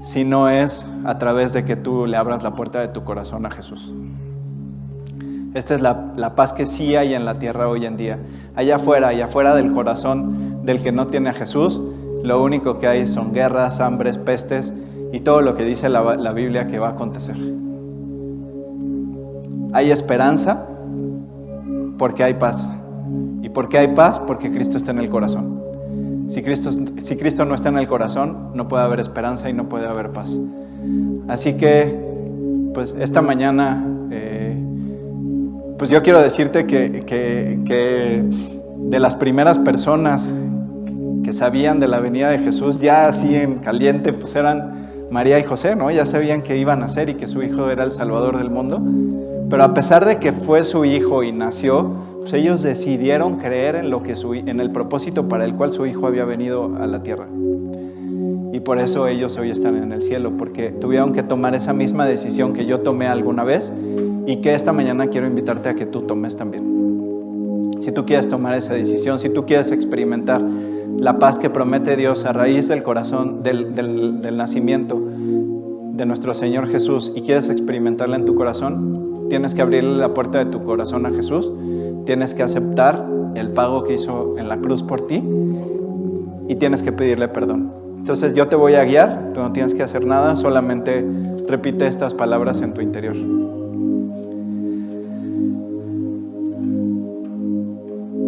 si 0.00 0.24
no 0.24 0.48
es 0.48 0.86
a 1.04 1.18
través 1.18 1.52
de 1.52 1.64
que 1.64 1.76
tú 1.76 2.06
le 2.06 2.16
abras 2.16 2.42
la 2.42 2.54
puerta 2.54 2.80
de 2.80 2.88
tu 2.88 3.04
corazón 3.04 3.46
a 3.46 3.50
Jesús. 3.50 3.92
Esta 5.54 5.74
es 5.74 5.80
la, 5.80 6.12
la, 6.16 6.34
paz 6.34 6.52
que 6.52 6.66
sí 6.66 6.94
hay 6.94 7.14
en 7.14 7.24
la 7.24 7.38
tierra 7.38 7.68
hoy 7.68 7.86
en 7.86 7.96
día. 7.96 8.18
Allá 8.54 8.76
afuera, 8.76 9.08
allá 9.08 9.24
afuera 9.24 9.54
del 9.54 9.72
corazón 9.72 10.64
del 10.64 10.82
que 10.82 10.92
no 10.92 11.06
tiene 11.06 11.30
a 11.30 11.32
Jesús, 11.32 11.80
lo 12.22 12.42
único 12.42 12.78
que 12.78 12.86
hay 12.86 13.06
son 13.06 13.32
guerras, 13.32 13.80
hambres, 13.80 14.18
pestes 14.18 14.72
y 15.12 15.20
todo 15.20 15.40
lo 15.40 15.54
que 15.54 15.64
dice 15.64 15.88
la, 15.88 16.16
la 16.16 16.32
Biblia 16.32 16.66
que 16.66 16.78
va 16.78 16.88
a 16.88 16.90
acontecer. 16.90 17.36
Hay 19.72 19.90
esperanza 19.90 20.66
porque 21.98 22.24
hay 22.24 22.34
paz. 22.34 22.70
¿Y 23.42 23.48
por 23.48 23.68
qué 23.68 23.78
hay 23.78 23.88
paz? 23.94 24.18
Porque 24.18 24.50
Cristo 24.50 24.76
está 24.76 24.90
en 24.90 24.98
el 24.98 25.08
corazón. 25.08 25.57
Si 26.28 26.42
Cristo, 26.42 26.70
si 26.98 27.16
Cristo 27.16 27.44
no 27.44 27.54
está 27.54 27.70
en 27.70 27.78
el 27.78 27.88
corazón, 27.88 28.50
no 28.54 28.68
puede 28.68 28.84
haber 28.84 29.00
esperanza 29.00 29.48
y 29.48 29.54
no 29.54 29.68
puede 29.68 29.86
haber 29.86 30.10
paz. 30.10 30.38
Así 31.26 31.54
que, 31.54 31.98
pues 32.74 32.94
esta 32.98 33.22
mañana, 33.22 33.84
eh, 34.10 34.56
pues 35.78 35.90
yo 35.90 36.02
quiero 36.02 36.20
decirte 36.20 36.66
que, 36.66 37.02
que, 37.06 37.60
que 37.64 38.24
de 38.76 39.00
las 39.00 39.14
primeras 39.14 39.58
personas 39.58 40.30
que 41.24 41.32
sabían 41.32 41.80
de 41.80 41.88
la 41.88 42.00
venida 42.00 42.30
de 42.30 42.38
Jesús, 42.38 42.80
ya 42.80 43.08
así 43.08 43.34
en 43.34 43.58
caliente, 43.58 44.12
pues 44.12 44.34
eran 44.36 44.78
María 45.10 45.38
y 45.38 45.44
José, 45.44 45.76
¿no? 45.76 45.90
Ya 45.90 46.06
sabían 46.06 46.42
que 46.42 46.56
iban 46.56 46.82
a 46.82 46.88
ser 46.88 47.08
y 47.08 47.14
que 47.14 47.26
su 47.26 47.42
hijo 47.42 47.70
era 47.70 47.84
el 47.84 47.92
Salvador 47.92 48.38
del 48.38 48.50
mundo. 48.50 48.80
Pero 49.48 49.64
a 49.64 49.72
pesar 49.72 50.04
de 50.04 50.18
que 50.18 50.32
fue 50.32 50.64
su 50.64 50.84
hijo 50.84 51.22
y 51.22 51.32
nació, 51.32 51.90
pues 52.28 52.42
ellos 52.42 52.62
decidieron 52.62 53.38
creer 53.38 53.74
en, 53.74 53.88
lo 53.88 54.02
que 54.02 54.12
en 54.12 54.60
el 54.60 54.70
propósito 54.70 55.28
para 55.28 55.46
el 55.46 55.54
cual 55.54 55.72
su 55.72 55.86
hijo 55.86 56.06
había 56.06 56.26
venido 56.26 56.76
a 56.78 56.86
la 56.86 57.02
tierra. 57.02 57.26
Y 58.52 58.60
por 58.60 58.78
eso 58.78 59.06
ellos 59.06 59.38
hoy 59.38 59.50
están 59.50 59.82
en 59.82 59.92
el 59.92 60.02
cielo, 60.02 60.32
porque 60.36 60.68
tuvieron 60.68 61.14
que 61.14 61.22
tomar 61.22 61.54
esa 61.54 61.72
misma 61.72 62.04
decisión 62.04 62.52
que 62.52 62.66
yo 62.66 62.80
tomé 62.80 63.06
alguna 63.06 63.44
vez 63.44 63.72
y 64.26 64.42
que 64.42 64.54
esta 64.54 64.74
mañana 64.74 65.06
quiero 65.06 65.26
invitarte 65.26 65.70
a 65.70 65.74
que 65.74 65.86
tú 65.86 66.02
tomes 66.02 66.36
también. 66.36 67.78
Si 67.80 67.92
tú 67.92 68.04
quieres 68.04 68.28
tomar 68.28 68.54
esa 68.58 68.74
decisión, 68.74 69.18
si 69.18 69.30
tú 69.30 69.46
quieres 69.46 69.72
experimentar 69.72 70.42
la 70.98 71.18
paz 71.18 71.38
que 71.38 71.48
promete 71.48 71.96
Dios 71.96 72.26
a 72.26 72.34
raíz 72.34 72.68
del 72.68 72.82
corazón, 72.82 73.42
del 73.42 74.36
nacimiento 74.36 75.00
de 75.00 76.04
nuestro 76.04 76.34
Señor 76.34 76.68
Jesús 76.68 77.10
y 77.14 77.22
quieres 77.22 77.48
experimentarla 77.48 78.16
en 78.16 78.26
tu 78.26 78.34
corazón, 78.34 79.07
Tienes 79.28 79.54
que 79.54 79.62
abrirle 79.62 79.96
la 79.96 80.14
puerta 80.14 80.38
de 80.38 80.46
tu 80.46 80.64
corazón 80.64 81.06
a 81.06 81.10
Jesús. 81.10 81.50
Tienes 82.04 82.34
que 82.34 82.42
aceptar 82.42 83.06
el 83.34 83.50
pago 83.50 83.84
que 83.84 83.94
hizo 83.94 84.38
en 84.38 84.48
la 84.48 84.58
cruz 84.58 84.82
por 84.82 85.02
ti 85.02 85.22
y 86.48 86.56
tienes 86.56 86.82
que 86.82 86.92
pedirle 86.92 87.28
perdón. 87.28 87.72
Entonces 87.98 88.34
yo 88.34 88.48
te 88.48 88.56
voy 88.56 88.74
a 88.74 88.84
guiar, 88.84 89.32
tú 89.34 89.40
no 89.40 89.52
tienes 89.52 89.74
que 89.74 89.82
hacer 89.82 90.06
nada, 90.06 90.34
solamente 90.34 91.04
repite 91.46 91.86
estas 91.86 92.14
palabras 92.14 92.62
en 92.62 92.72
tu 92.72 92.80
interior. 92.80 93.16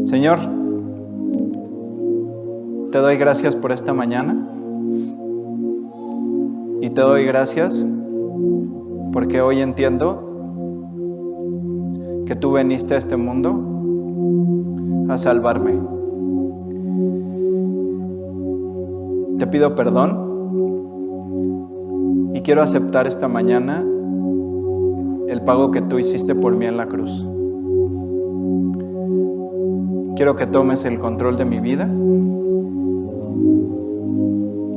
Señor, 0.07 0.39
te 2.91 2.99
doy 2.99 3.17
gracias 3.17 3.57
por 3.57 3.73
esta 3.73 3.95
mañana 3.95 4.37
y 6.81 6.91
te 6.91 7.01
doy 7.01 7.25
gracias 7.25 7.87
porque 9.13 9.41
hoy 9.41 9.61
entiendo 9.61 10.30
que 12.31 12.37
tú 12.37 12.53
veniste 12.53 12.95
a 12.95 12.99
este 12.99 13.17
mundo 13.17 13.61
a 15.09 15.19
salvarme. 15.19 15.73
Te 19.37 19.49
pido 19.49 19.75
perdón 19.75 20.29
y 22.33 22.41
quiero 22.43 22.63
aceptar 22.63 23.09
esta 23.09 23.27
mañana 23.27 23.85
el 25.27 25.43
pago 25.43 25.73
que 25.73 25.83
tú 25.83 25.99
hiciste 25.99 26.37
por 26.37 26.55
mí 26.55 26.67
en 26.67 26.77
la 26.77 26.87
cruz. 26.87 27.11
Quiero 30.15 30.37
que 30.37 30.47
tomes 30.47 30.85
el 30.85 31.01
control 31.01 31.37
de 31.37 31.45
mi 31.47 31.59
vida 31.59 31.91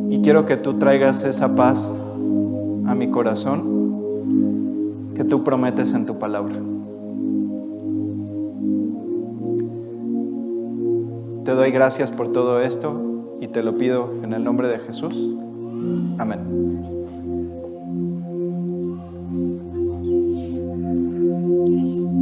y 0.10 0.22
quiero 0.24 0.48
que 0.48 0.58
tú 0.58 0.80
traigas 0.80 1.24
esa 1.24 1.56
paz 1.56 1.96
a 2.88 2.96
mi 2.96 3.12
corazón 3.12 5.12
que 5.14 5.24
tú 5.24 5.44
prometes 5.44 5.94
en 5.94 6.08
tu 6.08 6.18
palabra. 6.18 6.73
Te 11.44 11.52
doy 11.52 11.72
gracias 11.72 12.10
por 12.10 12.32
todo 12.32 12.62
esto 12.62 13.38
y 13.42 13.50
te 13.50 13.64
lo 13.64 13.78
pido 13.78 14.14
en 14.24 14.32
el 14.32 14.44
nombre 14.44 14.70
de 14.70 14.80
Jesús. 14.80 15.14
Amén. 16.18 17.03